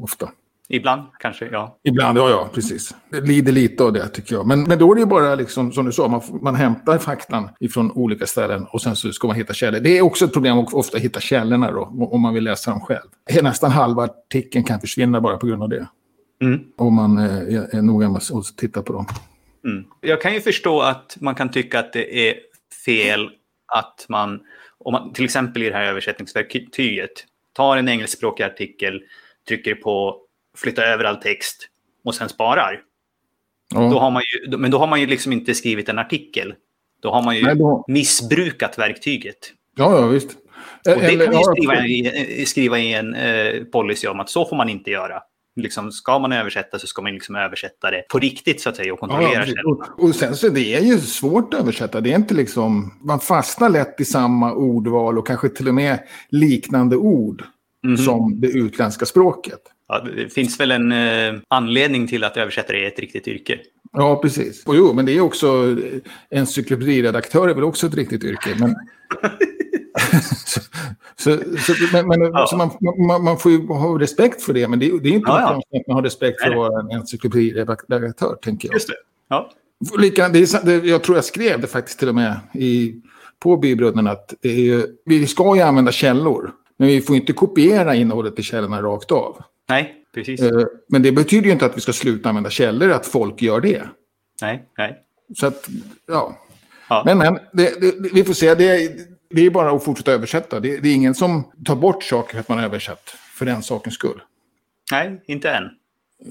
[0.03, 0.31] Ofta.
[0.71, 1.79] Ibland kanske, ja.
[1.85, 2.95] Ibland, ja, ja, precis.
[3.11, 4.47] Det lider lite av det, tycker jag.
[4.47, 7.49] Men, men då är det ju bara, liksom, som du sa, man, man hämtar faktan
[7.61, 9.81] ifrån olika ställen och sen så ska man hitta källor.
[9.81, 12.71] Det är också ett problem att ofta hitta källorna då, om- om man vill läsa
[12.71, 13.09] dem själv.
[13.43, 15.87] Nästan halva artikeln kan försvinna bara på grund av det.
[16.43, 16.61] Mm.
[16.77, 19.07] Om man eh, är, är noga med att titta på dem.
[19.65, 19.85] Mm.
[20.01, 22.35] Jag kan ju förstå att man kan tycka att det är
[22.87, 23.31] fel
[23.73, 24.41] att man,
[24.79, 27.11] om man till exempel i det här översättningsverktyget,
[27.53, 29.03] tar en engelskspråkig artikel,
[29.49, 30.17] trycker på
[30.57, 31.69] flytta över all text
[32.05, 32.81] och sen sparar.
[33.75, 33.81] Ja.
[33.81, 36.55] Då har man ju, men då har man ju liksom inte skrivit en artikel.
[37.03, 39.37] Då har man ju Nej, då- missbrukat verktyget.
[39.77, 40.31] ja, ja, visst.
[40.31, 40.37] Och
[40.85, 44.57] det Eller- kan ju skriva i, skriva i en eh, policy om att så får
[44.57, 45.23] man inte göra.
[45.57, 48.93] liksom, ska man översätta så ska man liksom översätta det på riktigt så att säga
[48.93, 52.01] och kontrollera Ja, och, och sen så det är ju svårt att översätta.
[52.01, 55.99] Det är inte liksom, man fastnar lätt i samma ordval och kanske till och med
[56.29, 57.45] liknande ord
[57.83, 57.97] Mhm.
[57.97, 59.61] som det utländska språket.
[59.93, 63.59] Ja, det finns väl en eh, anledning till att översättare är ett riktigt yrke.
[63.93, 64.65] Ja, precis.
[64.67, 65.77] Och jo, men det är också,
[66.31, 68.49] encyklopediredaktör är väl också ett riktigt yrke.
[68.59, 68.75] Men,
[70.47, 70.61] så,
[71.17, 72.47] så, så, men, men, Ja.
[72.47, 72.71] så man,
[73.07, 75.41] man, man får ju ha respekt för det, men det, är- det är inte Ja,
[75.71, 75.79] ja.
[75.81, 78.75] att man har respekt för att vara en encyklopediredaktör, tänker jag.
[78.75, 78.95] Just det.
[79.29, 79.51] Ja.
[79.99, 82.95] Likadant, det är, det, jag tror jag skrev det faktiskt till och med i,
[83.39, 86.51] på Bybröderna att det är, ju- vi ska ju använda källor.
[86.81, 89.43] Men vi får inte kopiera innehållet i källorna rakt av.
[89.69, 90.41] Nej, precis.
[90.41, 93.61] Eh, Men det betyder ju inte att vi ska sluta använda källor, att folk gör
[93.61, 93.83] det.
[94.43, 94.99] Nej, nej.
[95.37, 95.69] Så att,
[96.07, 96.39] ja.
[96.89, 97.03] Ja.
[97.07, 98.55] Men, men det, det, vi får se.
[98.55, 98.91] Det,
[99.31, 100.61] det är bara att fortsätta översätta.
[100.61, 103.17] Det, det är ingen som tar bort saker för att man har översatt.
[103.35, 104.23] För den sakens skull.
[104.93, 105.65] nej, inte än.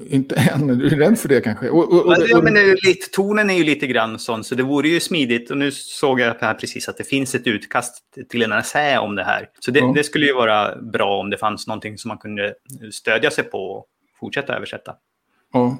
[0.09, 0.67] Inte än.
[0.67, 1.69] Du är rädd för det kanske?
[1.69, 4.63] Och, och, och, Ja, men ju lite, tonen är ju lite grann sån, så det
[4.63, 5.51] vore ju smidigt.
[5.51, 9.15] Och nu såg jag här precis att det finns ett utkast till en essä om
[9.15, 9.49] det här.
[9.59, 9.91] Så det, Ja.
[9.95, 12.53] det skulle ju vara bra om det fanns någonting som man kunde
[12.91, 13.85] stödja sig på och
[14.19, 14.93] fortsätta översätta.
[15.53, 15.77] ja.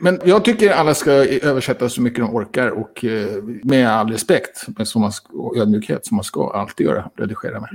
[0.00, 1.10] Men jag tycker alla ska
[1.42, 5.56] översätta så mycket de orkar och eh, med all respekt men som man, ska- och
[5.56, 7.68] ödmjukhet som man ska alltid göra, redigera med.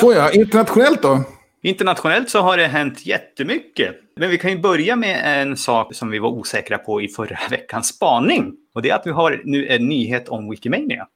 [0.00, 1.24] Så ja, internationellt då?
[1.62, 3.96] Internationellt så har det hänt jättemycket.
[4.16, 7.38] Men vi kan ju börja med en sak som vi var osäkra på i förra
[7.50, 8.52] veckans spaning.
[8.74, 11.06] Och det är att vi har nu en nyhet om Wikimania.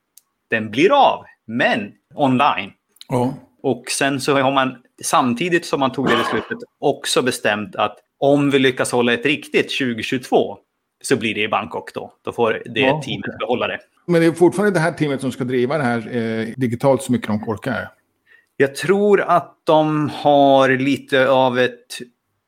[0.50, 2.72] Den blir av, men online.
[3.08, 3.34] Ja.
[3.62, 8.50] Och sen så har man samtidigt som man tog det beslutet också bestämt att om
[8.50, 10.56] vi lyckas hålla ett riktigt 2022
[11.02, 12.12] så blir det i Bangkok då.
[12.24, 13.36] Då får det Ja, teamet okej.
[13.38, 13.78] behålla det.
[14.06, 17.12] Men det är fortfarande det här teamet som ska driva det här eh, digitalt så
[17.12, 17.88] mycket de orkar.
[18.60, 21.98] Jag tror att de har lite av ett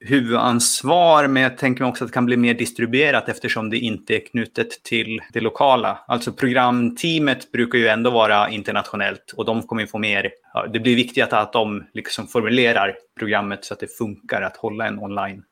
[0.01, 4.15] huvudansvar, men jag tänker mig också att det kan bli mer distribuerat eftersom det inte
[4.15, 5.99] är knutet till det lokala.
[6.07, 10.31] Alltså programteamet brukar ju ändå vara internationellt och de kommer ju få mer.
[10.55, 14.87] Ja, det blir viktigt att de liksom formulerar programmet så att det funkar att hålla
[14.87, 15.43] en online.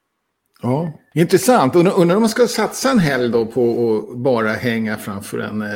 [0.62, 0.92] Ja.
[1.14, 1.76] Intressant.
[1.76, 5.62] Undrar om man ska satsa en helg då på att bara hänga framför en...
[5.62, 5.68] Eh,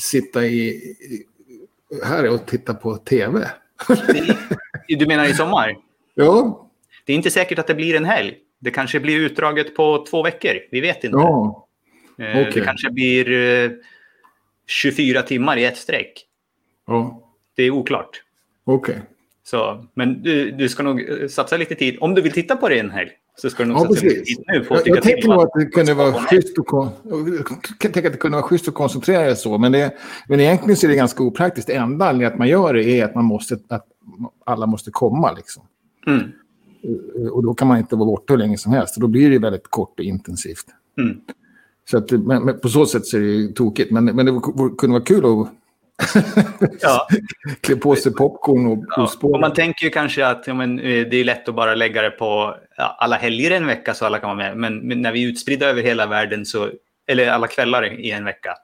[0.00, 0.82] sitta i,
[2.04, 3.48] här och titta på tv.
[4.88, 5.76] Du menar i sommar?
[6.14, 6.68] Ja.
[7.04, 8.34] Det är inte säkert att det blir en helg.
[8.58, 10.52] Det kanske blir utdraget på två veckor.
[10.70, 11.16] Vi vet inte.
[11.16, 11.66] Ja.
[12.18, 13.70] Eh, Det kanske blir eh,
[14.66, 16.26] 24 timmar i ett streck.
[16.86, 17.22] Ja.
[17.56, 18.22] Det är oklart.
[18.64, 18.98] Okej.
[19.44, 21.96] Så, men du, du ska nog eh, satsa lite tid.
[22.00, 23.10] Om du vill titta på det en helg
[23.42, 24.38] så ska du nog Ja, precis.
[24.46, 26.74] nu på Jag, jag tänker nog att det kunde vara schysst att,
[27.84, 29.58] att det kunde vara schysst att koncentrera det så.
[29.58, 29.94] Men, det,
[30.28, 31.66] men egentligen så är det ganska opraktiskt.
[31.66, 33.86] Det enda anledningen att man gör det är att, man måste, att
[34.44, 35.32] alla måste komma.
[35.32, 35.62] Liksom.
[36.06, 36.32] Mm.
[37.32, 38.96] Och då kan man inte vara borta hur länge som helst.
[38.96, 40.66] Då blir det väldigt kort och intensivt.
[40.98, 41.20] Mm.
[41.90, 43.90] Så att, men, men på så sätt så är det tokigt.
[43.90, 44.40] Men, men det
[44.78, 45.48] kunde vara kul att
[46.80, 47.08] Ja.
[47.60, 50.84] klä på sig popcorn och Ja, och man tänker ju kanske att ja, men, eh,
[50.84, 54.18] det är lätt att bara lägga det på ja, alla helger en vecka så alla
[54.18, 54.56] kan vara med.
[54.56, 56.70] Men, men när vi är utspridda över hela världen, så,
[57.06, 58.54] eller alla kvällar i en vecka.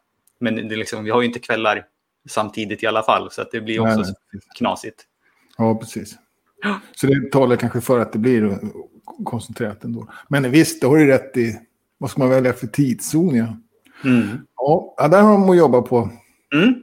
[0.40, 1.84] Men det liksom, vi har ju inte kvällar
[2.28, 5.04] samtidigt i alla fall, så att det blir också Nej, nej, knasigt.
[5.56, 6.16] Ja, precis.
[6.96, 8.58] Så det talar kanske för att det blir
[9.24, 10.08] koncentrerat ändå.
[10.28, 11.58] Men visst, det har du rätt i.
[11.98, 13.34] Vad ska man välja för tidszon?
[13.34, 13.56] Ja,
[14.04, 14.46] Mm.
[14.56, 16.10] ja där har de att jobba på.
[16.54, 16.74] Mm.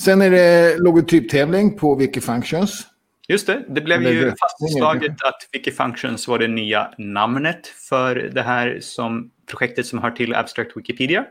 [0.00, 2.86] Sen är det logotyptävling på Wikifunctions.
[3.28, 8.78] Just det, det blev ju fastslaget att Wikifunctions var det nya namnet för det här
[8.80, 11.24] som projektet som hör till Abstract Wikipedia.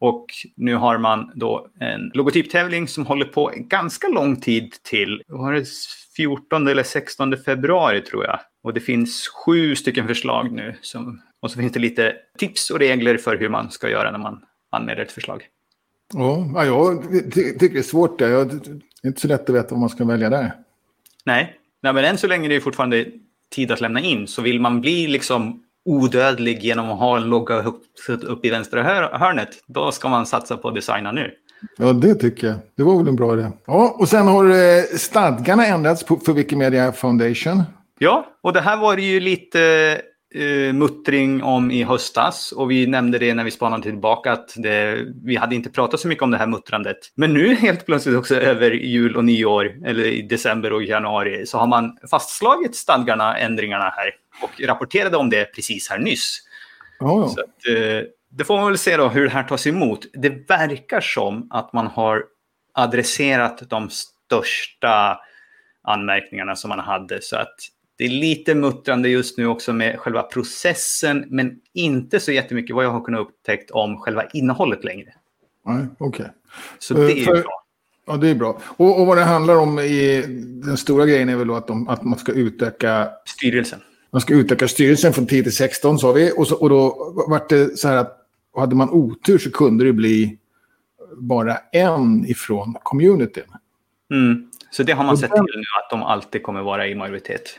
[0.00, 5.22] Och nu har man då en logotyptävling som håller på ganska lång tid till.
[5.28, 5.64] Var det
[6.16, 8.40] 14 eller 16 februari tror jag.
[8.62, 10.74] Och det finns sju stycken förslag nu.
[10.80, 14.18] Som, och så finns det lite tips och regler för hur man ska göra när
[14.18, 15.46] man anmäler ett förslag.
[16.14, 18.18] Ja, ja, jag ty- tycker det är svårt.
[18.18, 18.42] Det är
[19.06, 20.52] inte så lätt att veta vad man ska välja där.
[21.26, 23.06] Nej, Nej men än så länge är det fortfarande
[23.50, 24.26] tid att lämna in.
[24.26, 27.82] Så vill man bli liksom odödlig genom att ha en logga upp,
[28.22, 31.30] upp i vänstra hör, hörnet, då ska man satsa på att designa nu.
[31.78, 32.56] Ja, det tycker jag.
[32.76, 33.48] Det var väl en bra idé.
[33.66, 37.62] Ja, och sen har eh, stadgarna ändrats på, för Wikimedia Foundation.
[37.98, 40.00] Ja, och det här var ju lite
[40.34, 42.52] eh, muttring om i höstas.
[42.52, 46.08] Och vi nämnde det när vi spanade tillbaka att det, vi hade inte pratat så
[46.08, 46.98] mycket om det här muttrandet.
[47.14, 51.58] Men nu helt plötsligt också över jul och nyår, eller i december och januari, så
[51.58, 54.10] har man fastslagit stadgarna, ändringarna här.
[54.42, 56.38] Och rapporterade om det precis här nyss.
[56.98, 57.28] Ja.
[57.28, 60.06] Så att, eh, det får man väl se då hur det här tas emot.
[60.12, 62.24] Det verkar som att man har
[62.74, 65.18] adresserat de största
[65.82, 67.22] anmärkningarna som man hade.
[67.22, 67.54] Så att
[68.02, 72.84] Det är lite muttrande just nu också med själva processen, men inte så jättemycket vad
[72.84, 75.08] jag har kunnat upptäckt om själva innehållet längre.
[75.66, 76.26] Nej, okej.
[76.78, 77.64] Så det är Eh, för- bra.
[78.06, 78.60] Ja, det är bra.
[78.64, 80.22] Och, och vad det handlar om i
[80.64, 83.80] den stora grejen är väl då att, de, att man ska utöka Styrelsen.
[84.12, 86.32] Man ska utöka styrelsen från 10 till 16 sa vi.
[86.36, 86.84] Och, så, och då
[87.28, 88.18] var det så här att
[88.56, 90.38] hade man otur så kunde det bli
[91.16, 93.44] bara en ifrån communityn.
[94.10, 94.50] Mm.
[94.70, 96.94] Så det har man Och sett den- till nu, att de alltid kommer vara i
[96.94, 97.58] majoritet.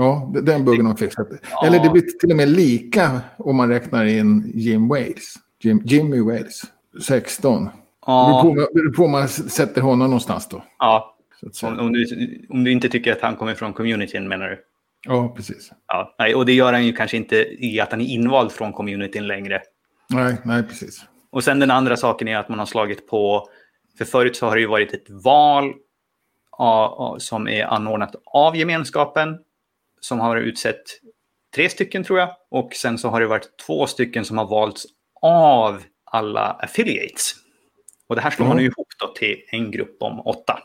[0.00, 1.28] Ja, den buggen har fixat.
[1.50, 1.66] Ja.
[1.66, 5.34] Eller det blir till och med lika om man räknar in Jim Wales.
[5.62, 6.62] Jim, Jimmy Wales.
[7.02, 7.64] 16.
[7.64, 7.70] Det
[8.06, 10.62] beror på, Ja, det beror på om man sätter honom någonstans då.
[10.78, 11.16] ja.
[11.62, 12.06] Om, om, du,
[12.50, 14.58] om du inte tycker att han kommer från communityn menar du?
[15.06, 15.72] Ja, precis.
[15.86, 17.36] Ja, nej, och det gör han ju kanske inte
[17.66, 19.62] i att han är invald från communityn längre.
[20.10, 21.04] Nej, nej, precis.
[21.30, 23.48] Och sen den andra saken är att man har slagit på,
[23.98, 25.72] för förut så har det ju varit ett val
[27.18, 29.38] som är anordnat av gemenskapen,
[30.00, 30.82] som har utsett
[31.54, 34.86] tre stycken tror jag, och sen så har det varit två stycken som har valts
[35.22, 37.32] av alla affiliates.
[38.08, 38.60] Och det här slår man Ja.
[38.60, 40.58] nu ihop då till en grupp om åtta.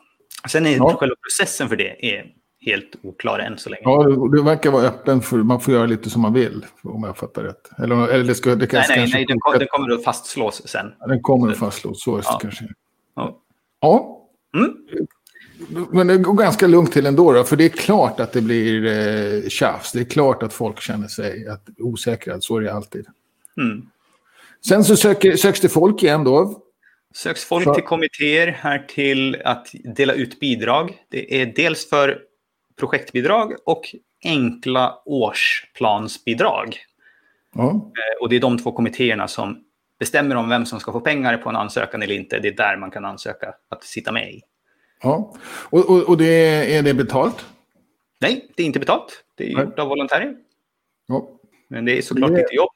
[0.50, 0.96] Sen är Ja.
[1.00, 2.26] själva processen för det är
[2.66, 3.82] helt oklar än så länge.
[3.84, 4.04] Ja,
[4.38, 7.44] det, verkar vara öppen för man får göra lite som man vill, om jag fattar
[7.44, 7.70] rätt.
[7.84, 10.68] Eller, eller det ska, det nej, kanske, nej, nej, den, kom- den kommer att fastslås
[10.68, 10.94] sen.
[11.08, 12.04] den kommer att fastslås.
[12.04, 12.40] Så är det Ja.
[12.42, 12.66] kanske.
[13.16, 13.40] Ja.
[13.80, 14.22] Ja.
[14.58, 14.76] Mm.
[15.92, 17.34] Men det går ganska lugnt till ändå.
[17.34, 19.92] Då, för det är klart att det blir eh, tjafs.
[19.92, 22.42] Det är klart att folk känner sig att, osäkra.
[22.42, 23.06] Så är det alltid.
[23.58, 23.82] Mm.
[24.68, 26.62] Sen så söker, söks det folk igen då.
[27.16, 30.98] Söks folk Så- till kommittéer här till att dela ut bidrag.
[31.10, 32.20] Det är dels för
[32.80, 36.78] projektbidrag och enkla årsplansbidrag.
[37.56, 37.70] Ja.
[37.72, 39.64] Eh, Och det är de två kommittéerna som
[40.00, 42.40] bestämmer om vem som ska få pengar på en ansökan eller inte.
[42.40, 44.42] Det är där man kan ansöka att sitta med i.
[45.04, 45.34] ja.
[45.70, 47.46] Och, och, och det, är det betalt?
[48.22, 49.24] Nej, det är inte betalt.
[49.36, 50.36] Det är gjort av volontärer.
[51.08, 51.30] Ja.
[51.70, 52.70] Men det är såklart Det- lite jobb.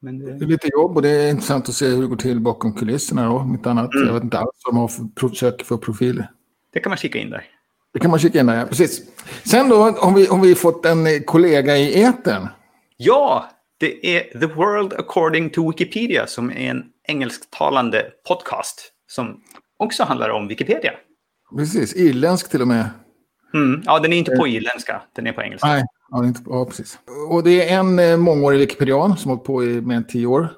[0.00, 2.16] Men Det det, är lite jobb och det är intressant att se hur det går
[2.16, 3.28] till bakom kulisserna.
[3.28, 3.94] Då, mitt annat.
[3.94, 4.06] Mm.
[4.06, 4.88] Jag vet inte alls vad de har
[5.28, 6.30] för, söker för profiler.
[6.72, 7.44] det kan man kika in där.
[7.92, 8.66] Det kan man kika in där, ja.
[8.66, 9.02] Precis.
[9.44, 12.48] Sen då har vi, har vi fått en eh, kollega i etern.
[12.96, 19.42] Ja, det är The World According to Wikipedia som är en engelsktalande podcast som
[19.76, 20.92] också handlar om Wikipedia.
[21.56, 22.90] Precis, irländsk till och med.
[23.54, 23.82] Mm.
[23.84, 25.66] Ja, den är inte på irländska, den är på engelska.
[25.68, 26.98] Nej, ja, inte, ja, precis.
[27.30, 30.48] Och det är en eh, mångårig Wikipedian som har på i mer än tio år.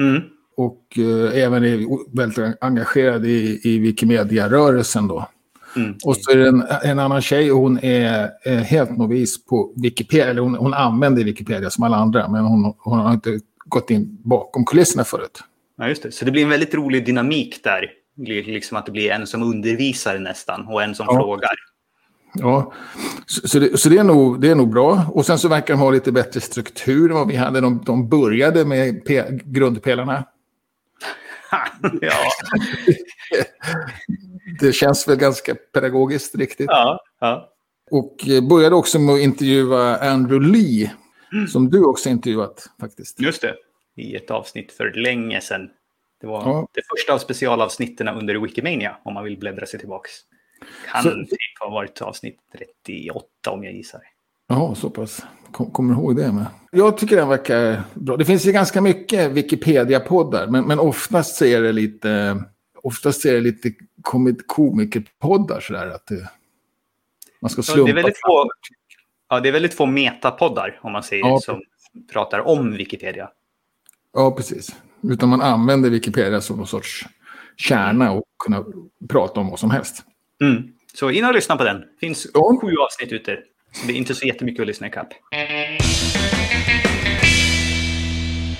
[0.00, 0.22] Mm.
[0.56, 5.28] Och eh, även är väldigt engagerad i, i Wikimedia-rörelsen då.
[5.76, 5.94] Mm.
[6.04, 9.72] Och så är det en, en annan tjej och hon är eh, helt novis på
[9.76, 10.26] Wikipedia.
[10.26, 12.28] Eller hon, hon använder Wikipedia som alla andra.
[12.28, 15.42] Men hon, hon har inte gått in bakom kulisserna förut.
[15.78, 16.12] Ja, just det.
[16.12, 17.90] Så det blir en väldigt rolig dynamik där.
[18.16, 21.14] Liksom att det blir en som undervisar nästan och en som Ja.
[21.14, 21.50] frågar.
[22.38, 22.72] Ja,
[23.26, 25.06] så, så, det, så det, är nog, det är nog bra.
[25.12, 27.60] Och sen så verkar de ha lite bättre struktur än vad vi hade.
[27.60, 30.24] De, de började med pe, grundpelarna.
[32.00, 32.12] ja.
[34.60, 36.66] Det känns väl ganska pedagogiskt riktigt.
[36.70, 37.52] ja, ja.
[37.90, 38.16] Och
[38.48, 40.92] började också med att intervjua Andrew Lee.
[41.48, 43.20] Som du också intervjuat faktiskt.
[43.20, 43.54] Just det.
[43.96, 45.70] I ett avsnitt för länge sedan.
[46.20, 46.68] Det var Ja.
[46.72, 50.10] det första av specialavsnitten under Wikimania, om man vill bläddra sig tillbaks.
[50.92, 54.00] Kan Så- typ ha varit avsnitt 38 om jag gissar.
[54.48, 55.22] Jaha, så pass.
[55.52, 56.46] Kom, kommer ihåg det med?
[56.72, 58.16] Jag tycker den verkar bra.
[58.16, 60.46] Det finns ju ganska mycket Wikipedia-poddar.
[60.46, 62.42] Men, men oftast så är det lite...
[62.82, 65.86] Oftast är det lite komik- komikerpoddar sådär.
[65.86, 66.30] Att det,
[67.40, 67.84] man ska Ja, slumpa.
[67.84, 68.50] det, är väldigt få,
[69.28, 71.40] ja, det är väldigt få metapoddar, om man säger, Ja.
[71.40, 71.62] som
[72.12, 73.30] pratar om Wikipedia.
[74.12, 74.76] Ja, precis.
[75.10, 77.06] Utan man använder Wikipedia som någon sorts
[77.56, 78.64] kärna och kunna
[79.08, 80.02] prata om vad som helst.
[80.42, 80.62] Mm.
[80.94, 81.82] Så in och lyssna på den.
[82.00, 82.58] finns Ja.
[82.62, 83.38] sju avsnitt ute.
[83.72, 85.08] Så det är inte så jättemycket att lyssna ikapp.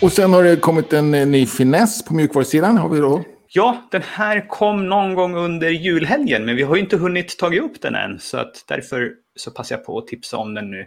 [0.02, 2.76] Och sen har det kommit en eh, ny finess på mjukvarusidan.
[2.78, 3.24] Har vi då.
[3.48, 7.80] Ja, den här kom någon gång under julhelgen, men vi har inte hunnit ta upp
[7.82, 8.18] den än.
[8.18, 10.86] Så att därför så passar jag på att tipsa om den nu.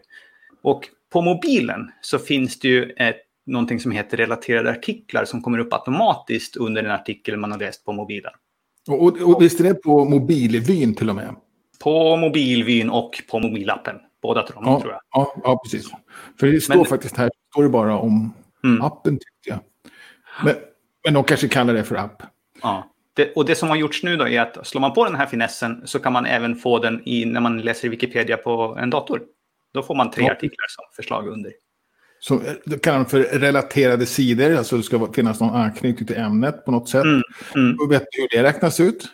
[0.63, 0.81] Och
[1.13, 3.15] på mobilen så finns det ju ett,
[3.49, 7.85] någonting som heter relaterade artiklar som kommer upp automatiskt under en artikel man har läst
[7.85, 8.31] på mobilen.
[8.87, 11.35] Och, och, och visst är det på mobilvyn till och med?
[11.83, 13.95] På mobilvyn och på mobilappen.
[14.21, 15.01] Båda tror, Ja, tror jag.
[15.11, 15.87] ja, ja, precis.
[16.39, 18.33] För det står Men- faktiskt här, står det bara om
[18.63, 18.81] Mm.
[18.81, 19.59] appen tyckte jag.
[20.43, 20.55] Men,
[21.05, 22.23] men de kanske kallar det för app.
[22.61, 22.91] Ja.
[23.13, 25.25] Det, och det som har gjorts nu då är att slår man på den här
[25.25, 29.21] finessen så kan man även få den i, när man läser Wikipedia på en dator.
[29.73, 30.31] Då får man tre Ja.
[30.31, 31.51] artiklar som förslag under.
[32.19, 36.65] Så, eh, kallar de för relaterade sidor, alltså det ska finnas någon anknytning till ämnet
[36.65, 37.03] på något sätt.
[37.03, 37.21] Mm,
[37.55, 37.89] mm.
[37.89, 39.07] Vet du hur det räknas ut?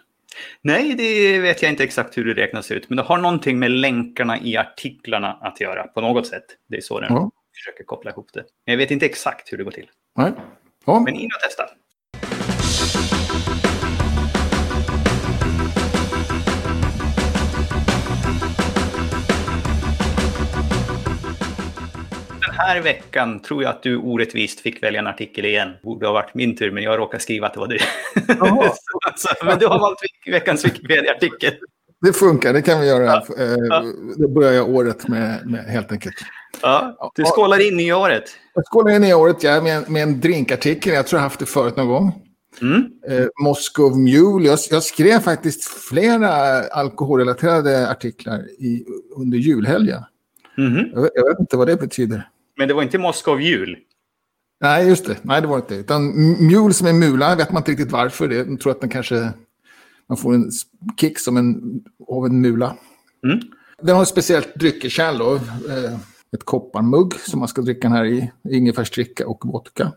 [0.62, 3.72] Nej, det vet jag inte exakt hur det räknas ut, men det har någonting med
[3.72, 6.46] länkarna i artiklarna att göra på något sätt.
[6.70, 7.32] Det är så den Ja.
[7.56, 8.44] försöker koppla ihop det.
[8.66, 9.90] Men jag vet inte exakt hur det går till.
[10.18, 10.32] Nej.
[10.86, 11.00] Ja.
[11.00, 11.64] Men in och testa.
[22.66, 25.70] Här veckan tror jag att du orättvist fick välja en artikel igen.
[25.84, 27.78] Borde ha varit min tur, men jag råkade skriva att det var du.
[29.16, 31.54] Så, men du har valt veck- veckans Wikipedia-artikel.
[32.02, 33.04] Det funkar, det kan vi göra.
[33.06, 33.26] Ja.
[33.44, 33.84] Eh, Ja.
[34.18, 36.16] Då börjar jag året med, med helt enkelt.
[36.62, 38.24] Ja, du skålar in i året.
[38.54, 40.94] Jag skålar in i året ja, med, en- med en drinkartikel.
[40.94, 42.22] Jag tror jag haft det förut någon gång.
[42.62, 42.84] Mm.
[43.10, 44.48] Eh, Moscow Mule.
[44.48, 46.32] Jag, jag skrev faktiskt flera
[46.68, 48.86] alkoholrelaterade artiklar i,
[49.18, 50.02] under julhelgen.
[50.58, 50.90] Mhm.
[50.94, 52.28] Jag, jag vet inte vad det betyder.
[52.58, 53.78] Men det var inte Moskov jul.
[54.62, 55.18] Nej, just det.
[55.22, 55.76] Nej, det var inte.
[55.76, 58.28] Utan m- mule som är mula, vet man inte riktigt varför.
[58.28, 58.36] Det.
[58.36, 59.30] Jag tror att den kanske...
[60.10, 60.52] Man får en
[61.00, 62.76] kick som en, av en mula.
[63.24, 63.40] Mm.
[63.82, 65.36] Den har ett speciellt dryckeskärl då.
[65.36, 65.94] Eh,
[66.36, 68.32] ett kopparmugg som man ska dricka den här i.
[68.50, 69.92] Ingefärsdricka och vodka.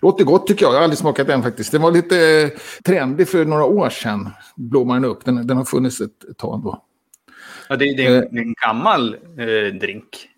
[0.00, 0.72] Låter gott tycker jag.
[0.72, 1.72] Jag har aldrig smakat den faktiskt.
[1.72, 2.48] Den var lite eh,
[2.84, 4.28] trendig för några år sedan.
[4.56, 5.24] Blommade den upp.
[5.24, 6.84] Den, den har funnits ett, ett tag då.
[7.68, 10.28] Ja, det, det är en, en gammal eh, drink.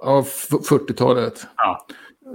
[0.00, 1.46] Ja, f- 40-talet.
[1.56, 1.86] Ja.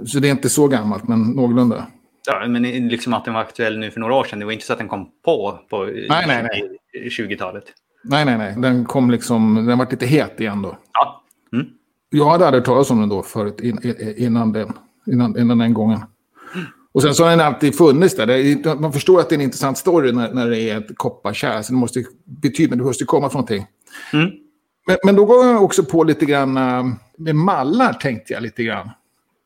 [0.06, 1.86] Så det är inte så gammalt, men någorlunda.
[2.26, 4.38] Ja, men liksom att den var aktuell nu för några år sedan.
[4.38, 6.78] Det var inte så att den kom på på Nej, nej, nej.
[7.08, 7.64] 20-talet.
[8.04, 8.54] Nej, nej, nej.
[8.58, 9.66] Den kom liksom...
[9.66, 10.76] Den var lite het igen då.
[10.92, 11.22] Ja.
[11.52, 11.66] Mm.
[12.10, 14.72] Jag hade aldrig talas om den då förut, in, in, innan, den,
[15.06, 16.00] innan, innan den gången.
[16.92, 18.80] Och sen så har den alltid funnits där.
[18.80, 21.62] Man förstår att det är en intressant story när, när det är ett kopparkärl.
[21.62, 23.66] Så det måste betyda, det måste komma från någonting.
[24.12, 24.30] Mm.
[24.86, 28.62] Men, men då går jag också på lite grann äh, med mallar tänkte jag lite
[28.62, 28.90] grann.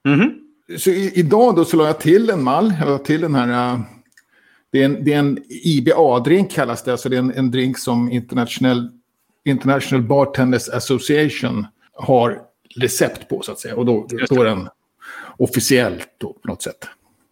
[0.05, 0.35] Mhm.
[0.79, 2.75] Så i, idag då så la jag till en mall.
[2.81, 3.73] Jag la till den här...
[3.73, 3.81] äh,
[4.73, 6.93] det är en, en IBA-drink kallas det.
[6.93, 8.91] Alltså det är en, en drink som International,
[9.45, 12.41] International Bartenders Association har
[12.77, 13.77] recept på så att säga.
[13.77, 14.69] Och då, är den
[15.37, 16.89] officiellt då, på något sätt.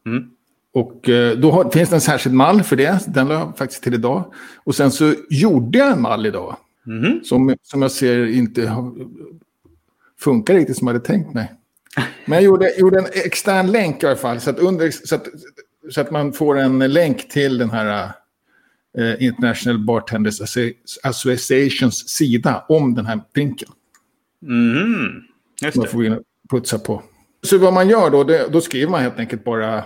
[0.07, 0.31] Mm.
[0.75, 2.99] Och eh, då har, finns det en särskild mall för det.
[3.07, 4.35] Den la jag faktiskt till idag.
[4.64, 6.57] Och sen så gjorde jag en mall idag.
[6.85, 7.20] Mhm.
[7.25, 8.73] Som, som jag ser inte
[10.20, 11.53] funkar riktigt som jag hade tänkt mig.
[12.25, 14.40] Men jag gjorde, gjorde en extern länk i alla fall.
[14.40, 15.29] Så att, under, så att,
[15.90, 18.12] så att man får en länk till den här
[18.99, 23.68] eh, International Bartenders Associ- Associations sida om den här drinken.
[24.42, 25.23] Mhm.
[25.62, 27.03] Just Man får gå in och putsa på.
[27.42, 29.85] Så vad man gör då, det, då skriver man helt enkelt bara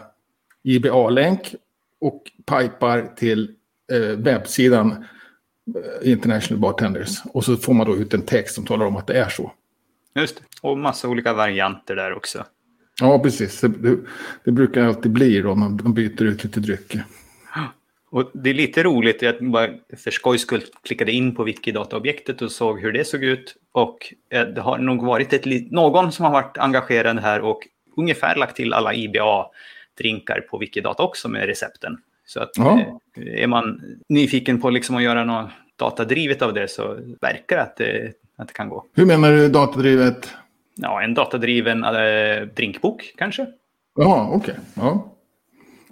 [0.63, 1.55] IBA-länk
[2.01, 3.51] och pipar till
[3.93, 5.05] eh, webbsidan
[6.03, 7.23] International Bartenders.
[7.33, 9.53] Och så får man då ut en text som talar om att det är så.
[10.15, 10.43] Just det.
[10.63, 12.45] Och massa olika varianter där också.
[13.01, 13.61] Ja, precis.
[13.61, 13.97] Det,
[14.45, 17.05] det, brukar alltid bli då, man, man byter ut lite drycker.
[18.11, 22.53] Och det är lite roligt, jag bara för skojs skull klickade in på Wikidata-objektet och
[22.53, 23.57] såg hur det såg ut.
[23.73, 27.61] Och eh, det har nog varit ett, någon som har varit engagerad här och
[27.97, 31.99] ungefär lagt till alla IBA-drinkar på Wikidata också med recepten.
[32.29, 32.81] Så att Ja.
[33.17, 37.63] eh, är man nyfiken på liksom att göra något datadrivet av det så verkar det
[37.63, 38.85] att det, att det kan gå.
[38.95, 40.31] Hur menar du datadrivet?
[40.75, 43.47] Ja, en datadriven eh, drinkbok kanske?
[43.99, 44.55] Ja, okej.
[44.75, 45.13] Ja,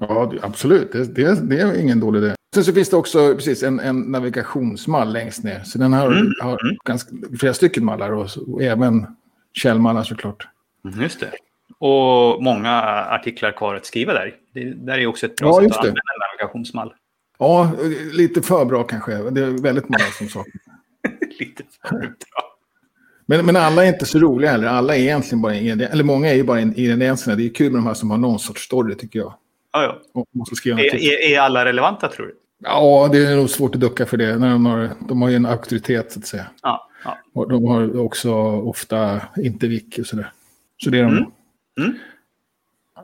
[0.01, 0.93] ja det, absolut.
[0.93, 2.35] Det, det, det är ingen dålig idé.
[2.55, 5.61] Sen så finns det också precis en, en navigationsmall längst ner.
[5.65, 9.07] Så den har, Mm, har ganska, flera stycken mallar och, och även
[9.53, 10.49] källmallar såklart.
[10.85, 11.31] Mm, Just det.
[11.79, 14.35] Och många artiklar kvar att skriva där.
[14.55, 15.89] Det där är också ett bra Ja, sätt att det.
[15.89, 16.16] använda
[16.55, 16.93] en navigationsmall.
[17.39, 17.73] Ja,
[18.13, 19.31] lite för bra kanske.
[19.31, 20.63] Det är väldigt många som saknas.
[21.39, 22.57] Lite för bra.
[23.27, 24.69] Men, men alla är inte så roliga heller.
[24.69, 25.55] Alla är egentligen bara.
[25.55, 27.37] Eller många är ju bara ingredienserna.
[27.37, 29.35] Det är kul med de här som har någon sorts story tycker jag.
[29.73, 30.25] Ja, ja.
[30.35, 32.35] Måste Är, är, är alla relevanta tror du?
[32.59, 34.39] Ja, det är nog svårt att ducka för det.
[34.39, 36.47] När de, har, de har ju en auktoritet så att säga.
[36.63, 36.89] Ja.
[37.05, 37.19] ja.
[37.35, 40.33] Och de har också ofta inte wiki och sådär.
[40.77, 41.13] Så det är de.
[41.13, 41.31] Mm.
[41.81, 41.99] Mm.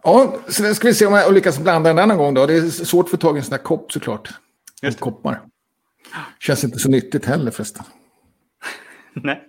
[0.04, 2.46] Ja, så ska vi se om jag lyckas blanda en annan gång då.
[2.46, 4.28] Det är svårt att få tag i en sån här kopp såklart.
[4.82, 5.02] Just det.
[5.02, 5.40] Koppar.
[6.40, 7.84] Känns inte så nyttigt heller förresten.
[9.14, 9.42] Nej,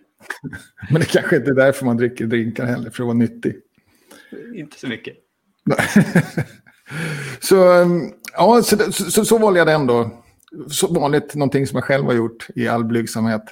[0.90, 3.56] Men det kanske inte är därför man dricker drinkar heller, för att vara nyttig.
[4.56, 5.16] inte så mycket.
[7.40, 10.24] Så, um, ja, så, så, så, så valde jag den då.
[10.70, 13.44] Så vanligt, någonting som jag själv har gjort i all blygsamhet.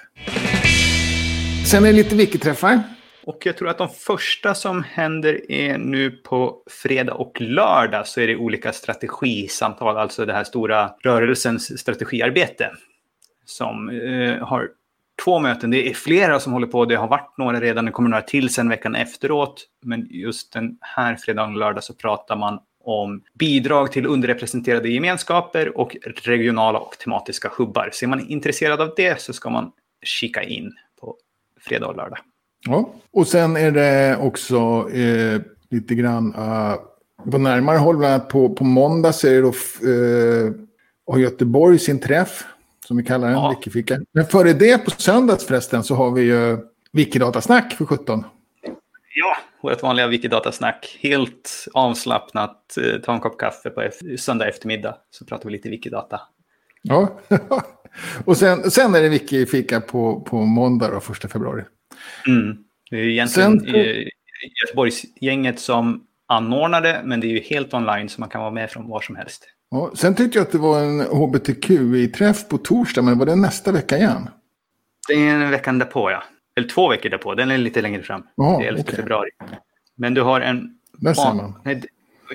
[1.72, 2.84] Sen är det lite wiki-träffar.
[3.32, 8.22] Och jag tror att de första som händer är nu på fredag och lördag så
[8.22, 12.72] är det olika strategisamtal, alltså det här stora rörelsens strategiarbete.
[13.46, 14.70] Som eh, har
[15.24, 15.72] två möten.
[15.72, 16.86] Det är flera som håller på.
[16.86, 17.86] Det har varit några redan.
[17.86, 19.68] Det kommer några till sen veckan efteråt.
[19.82, 25.78] Men just den här fredagen och lördag så pratar man om bidrag till underrepresenterade gemenskaper
[25.78, 27.90] och regionala och tematiska hubbar.
[27.94, 29.72] Så är man intresserad av det så ska man
[30.04, 31.18] kika in på
[31.62, 32.20] fredag och lördag.
[32.68, 36.76] Ja, och sen är det också eh, lite grann uh,
[37.32, 39.54] på närmare håll, bland annat på, på måndag så är det då
[39.90, 40.54] uh,
[41.08, 42.44] har Göteborg sin träff,
[42.88, 43.50] som vi kallar den, ja.
[43.50, 44.00] Wikifika.
[44.12, 46.58] Men före det på söndags förresten så har vi ju
[46.92, 48.24] Wikidatasnack för 17.
[49.16, 50.98] Ja, vårt vanliga Wikidatasnack.
[51.02, 56.22] Helt avslappnat, eh, ta en kopp kaffe på söndag eftermiddag så pratar vi lite Wikidata.
[56.82, 57.20] Ja,
[58.26, 61.64] och sen, sen är det Wikifika på, på måndag då, första februari.
[62.28, 62.58] Mm.
[62.90, 63.76] Det är egentligen sen...
[64.62, 68.90] Göteborgsgänget som anordnade, men det är ju helt online så man kan vara med från
[68.90, 69.48] var som helst.
[69.72, 73.72] Ja, sen tyckte jag att det var en hbtqi-träff på torsdag, men var det nästa
[73.72, 74.30] vecka igen?
[75.08, 76.24] Det är veckan därpå, ja.
[76.56, 78.24] Eller två veckor därpå, den är lite längre fram.
[78.42, 78.96] Aha, det är 11 okay.
[78.96, 79.30] februari.
[79.96, 80.78] Men du har en...
[80.94, 81.62] Där ser man.
[81.64, 81.84] Nej,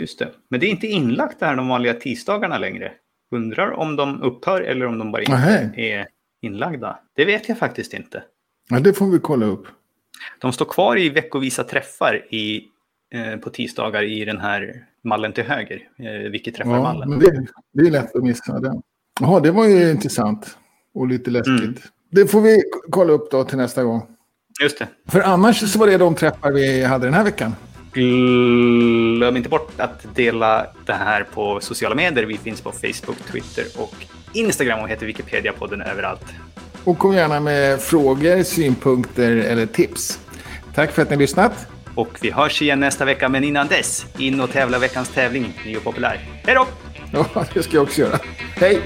[0.01, 0.29] just det.
[0.49, 2.93] Men det är inte inlagt det här de vanliga tisdagarna längre.
[3.31, 5.59] Undrar om de upphör eller om de bara inte Aha.
[5.77, 6.07] är
[6.43, 6.99] inlagda.
[7.17, 8.23] Det vet jag faktiskt inte.
[8.69, 9.67] Ja, det får vi kolla upp.
[10.41, 12.65] De står kvar i veckovisa träffar i,
[13.15, 15.83] eh, på tisdagar i den här mallen till höger.
[15.99, 17.11] Eh, vilket träffar ja, mallen.
[17.11, 18.83] Men det, det är lätt att missa den.
[19.21, 20.57] Jaha, det var ju intressant.
[20.95, 21.61] Och lite läskigt.
[21.61, 21.75] Mm.
[22.11, 24.03] Det får vi kolla upp då till nästa gång.
[24.63, 24.89] Just det.
[25.09, 27.55] För annars så var det de träffar vi hade den här veckan.
[27.93, 32.25] Glöm inte bort att dela det här på sociala medier.
[32.25, 33.95] Vi finns på Facebook, Twitter och
[34.33, 36.25] Instagram och heter Wikipedia-podden överallt.
[36.87, 40.21] Och kom gärna med frågor, synpunkter eller tips.
[40.75, 41.67] Tack för att ni har lyssnat.
[41.95, 45.77] Och vi hörs igen nästa vecka, men innan dess, in och tävla veckans tävling, ny
[45.77, 46.21] och populär.
[46.45, 46.67] Hej då!
[47.13, 48.19] Ja, det ska jag också göra.
[48.57, 48.81] Hej!